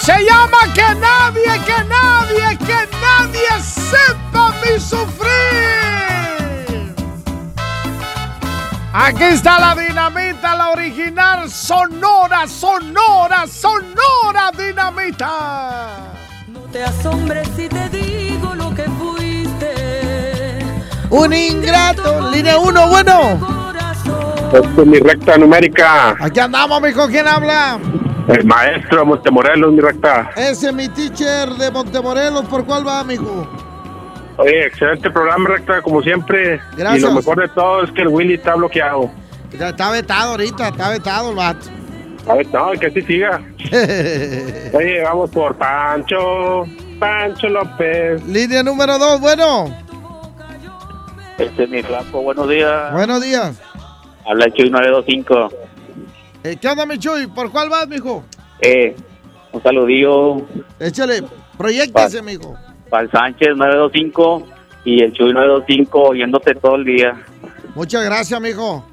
[0.00, 5.89] Se llama que nadie, que nadie, que nadie sepa mi sufrir.
[8.92, 16.12] Aquí está la dinamita, la original sonora, sonora, sonora dinamita.
[16.48, 20.58] No te asombres si te digo lo que fuiste.
[21.08, 23.48] Un ingrato, línea 1, bueno.
[24.52, 26.16] Esto es mi recta numérica.
[26.20, 27.78] Aquí andamos, mijo, ¿quién habla?
[28.26, 30.32] El maestro Montemorelos, mi recta.
[30.34, 33.69] Ese es mi teacher de Montemorelos, ¿por cuál va, mijo?
[34.36, 36.60] Oye, excelente programa, recta, como siempre.
[36.76, 37.02] Gracias.
[37.02, 39.10] Y lo mejor de todo es que el Willy está bloqueado.
[39.58, 41.66] Ya Está vetado ahorita, está vetado el vato.
[42.26, 43.42] Ver, no, que así siga.
[44.72, 46.64] Oye, vamos por Pancho.
[46.98, 48.24] Pancho López.
[48.26, 49.74] Línea número 2, bueno.
[51.38, 52.92] Este es mi flaco, buenos días.
[52.92, 53.60] Buenos días.
[54.26, 55.50] Habla el Chuy 925.
[56.44, 57.26] Eh, ¿Qué onda, mi Chuy?
[57.26, 58.22] ¿Por cuál vas, mijo?
[58.60, 58.94] Eh,
[59.52, 60.42] un saludillo
[60.78, 61.22] Échale,
[61.56, 62.54] proyectese, mijo.
[62.90, 64.46] Para el Sánchez 925
[64.84, 67.14] y el Chuy 925 oyéndote todo el día.
[67.74, 68.84] Muchas gracias, mijo.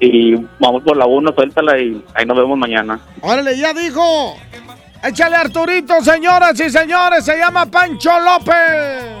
[0.00, 3.00] Y vamos por la 1, suéltala y ahí nos vemos mañana.
[3.20, 4.36] Órale, ya dijo.
[5.02, 7.24] Échale Arturito, señoras y señores.
[7.24, 9.18] Se llama Pancho López.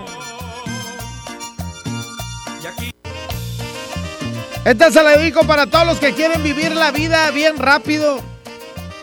[4.64, 8.18] Esta se la dedico para todos los que quieren vivir la vida bien rápido.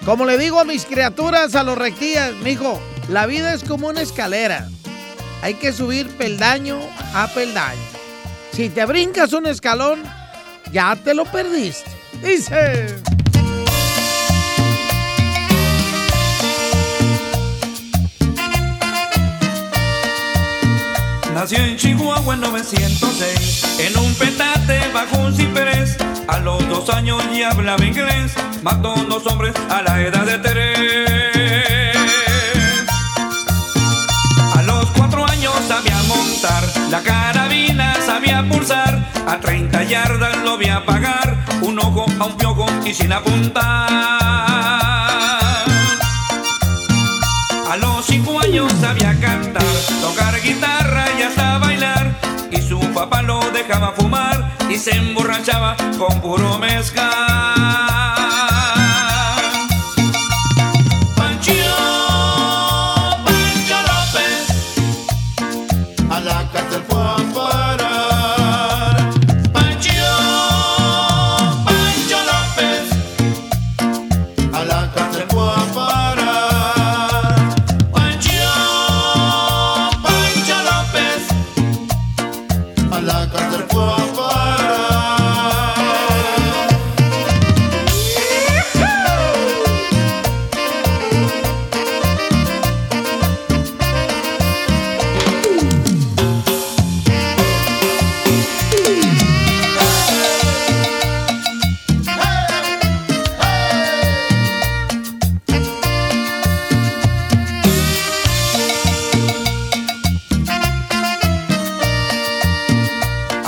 [0.06, 2.80] Como le digo a mis criaturas, a los rectillas, mijo,
[3.10, 4.68] la vida es como una escalera.
[5.46, 6.80] Hay que subir peldaño
[7.14, 7.80] a peldaño.
[8.52, 10.02] Si te brincas un escalón,
[10.72, 11.88] ya te lo perdiste.
[12.24, 12.96] Dice.
[21.36, 25.96] Nació en Chihuahua en 906, en un petate bajo un ciprés.
[26.28, 31.75] A los dos años ya hablaba inglés, mató dos hombres a la edad de tres.
[36.92, 42.68] La carabina sabía pulsar, a 30 yardas lo vi apagar, un ojo a un piojo
[42.86, 43.90] y sin apuntar.
[47.68, 49.66] A los cinco años sabía cantar,
[50.02, 52.16] tocar guitarra y hasta bailar.
[52.52, 58.05] Y su papá lo dejaba fumar y se emborrachaba con puro mezcal.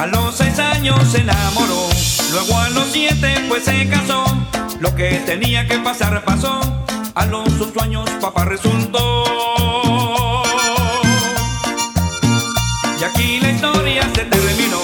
[0.08, 1.90] A los seis años se enamoró,
[2.32, 4.24] Luego a los siete pues se casó,
[4.80, 6.62] lo que tenía que pasar pasó,
[7.14, 9.26] a los ocho años papá resultó.
[12.98, 14.80] Y aquí la historia se terminó,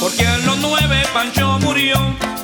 [0.00, 1.94] porque a los nueve Pancho murió,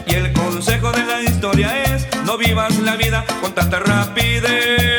[0.07, 4.90] y el consejo de la historia es, no vivas la vida con tanta rapidez.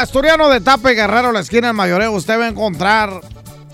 [0.00, 3.20] Asturiano de Tape Guerrero, la esquina del Mayoreo, usted va a encontrar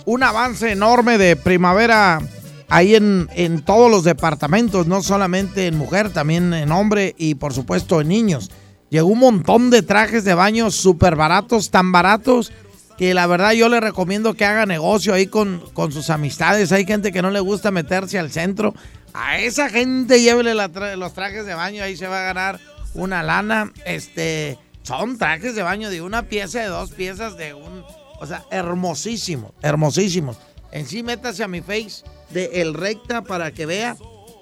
[0.06, 2.20] un avance enorme de primavera
[2.68, 7.54] ahí en, en todos los departamentos, no solamente en mujer, también en hombre y por
[7.54, 8.50] supuesto en niños.
[8.90, 12.52] Llegó un montón de trajes de baño súper baratos, tan baratos
[12.98, 16.72] que la verdad yo le recomiendo que haga negocio ahí con, con sus amistades.
[16.72, 18.74] Hay gente que no le gusta meterse al centro.
[19.14, 22.58] A esa gente llévele los trajes de baño, ahí se va a ganar
[22.94, 23.72] una lana.
[23.84, 27.84] Este, son trajes de baño de una pieza, de dos piezas, de un...
[28.18, 30.38] O sea, hermosísimos, hermosísimos.
[30.70, 33.96] En sí, métase a mi face de El Recta para que vea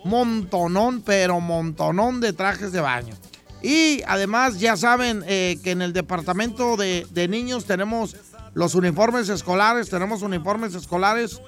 [0.05, 3.15] montonón, pero montonón de trajes de baño.
[3.63, 8.15] Y además, ya saben eh, que en el departamento de, de niños tenemos
[8.53, 11.41] los uniformes escolares, tenemos uniformes escolares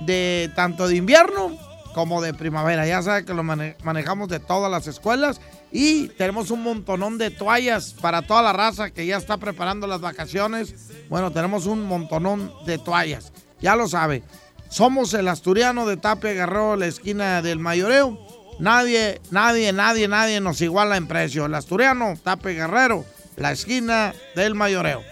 [0.00, 1.56] de tanto de invierno
[1.94, 2.86] como de primavera.
[2.86, 5.40] Ya saben que lo mane- manejamos de todas las escuelas
[5.72, 10.00] y tenemos un montonón de toallas para toda la raza que ya está preparando las
[10.00, 10.74] vacaciones.
[11.08, 13.32] Bueno, tenemos un montonón de toallas.
[13.60, 14.22] Ya lo sabe.
[14.68, 18.18] Somos el asturiano de Tapia Guerrero, la esquina del Mayoreo.
[18.58, 21.46] Nadie, nadie, nadie, nadie nos iguala en precio.
[21.46, 23.04] El asturiano, Tape Guerrero,
[23.36, 25.02] la esquina del Mayoreo.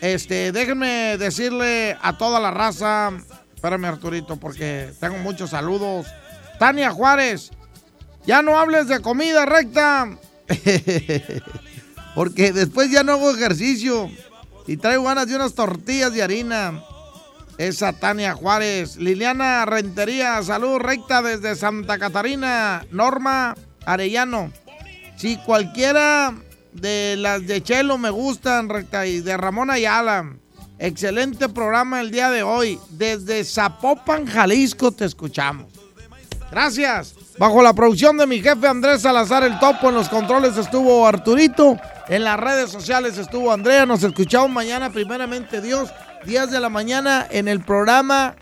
[0.00, 3.12] Este, déjenme decirle a toda la raza,
[3.54, 6.06] espérame Arturito, porque tengo muchos saludos.
[6.58, 7.52] Tania Juárez,
[8.30, 10.08] ya no hables de comida recta,
[12.14, 14.08] porque después ya no hago ejercicio
[14.68, 16.80] y traigo ganas de unas tortillas de harina.
[17.58, 18.98] Esa Tania Juárez.
[18.98, 22.86] Liliana Rentería, salud recta desde Santa Catarina.
[22.92, 24.52] Norma Arellano.
[25.16, 26.32] Si cualquiera
[26.72, 30.36] de las de Chelo me gustan, recta, y de Ramón Ayala.
[30.78, 32.78] Excelente programa el día de hoy.
[32.90, 35.66] Desde Zapopan, Jalisco, te escuchamos.
[36.52, 37.16] Gracias.
[37.40, 41.78] Bajo la producción de mi jefe Andrés Salazar el Topo, en los controles estuvo Arturito.
[42.06, 43.86] En las redes sociales estuvo Andrea.
[43.86, 45.88] Nos escuchamos mañana, primeramente Dios,
[46.26, 48.34] 10 de la mañana, en el programa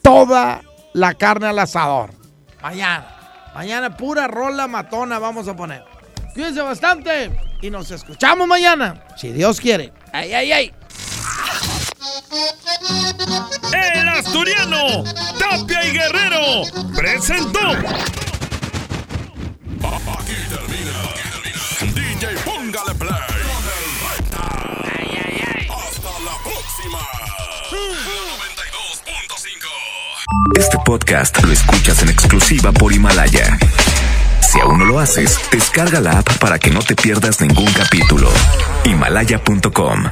[0.00, 2.10] Toda la carne al asador.
[2.62, 3.04] Mañana.
[3.52, 5.82] Mañana pura rola matona vamos a poner.
[6.34, 9.92] Cuídense bastante y nos escuchamos mañana, si Dios quiere.
[10.12, 10.74] ¡Ay, ay, ay!
[13.72, 15.04] El Asturiano,
[15.38, 16.62] Tapia y Guerrero,
[16.96, 17.60] presentó.
[20.10, 20.96] Aquí termina.
[21.94, 23.12] DJ, póngale play.
[25.68, 26.98] Hasta la próxima.
[27.70, 30.58] 92.5.
[30.58, 33.56] Este podcast lo escuchas en exclusiva por Himalaya.
[34.40, 38.28] Si aún no lo haces, descarga la app para que no te pierdas ningún capítulo.
[38.84, 40.10] Himalaya.com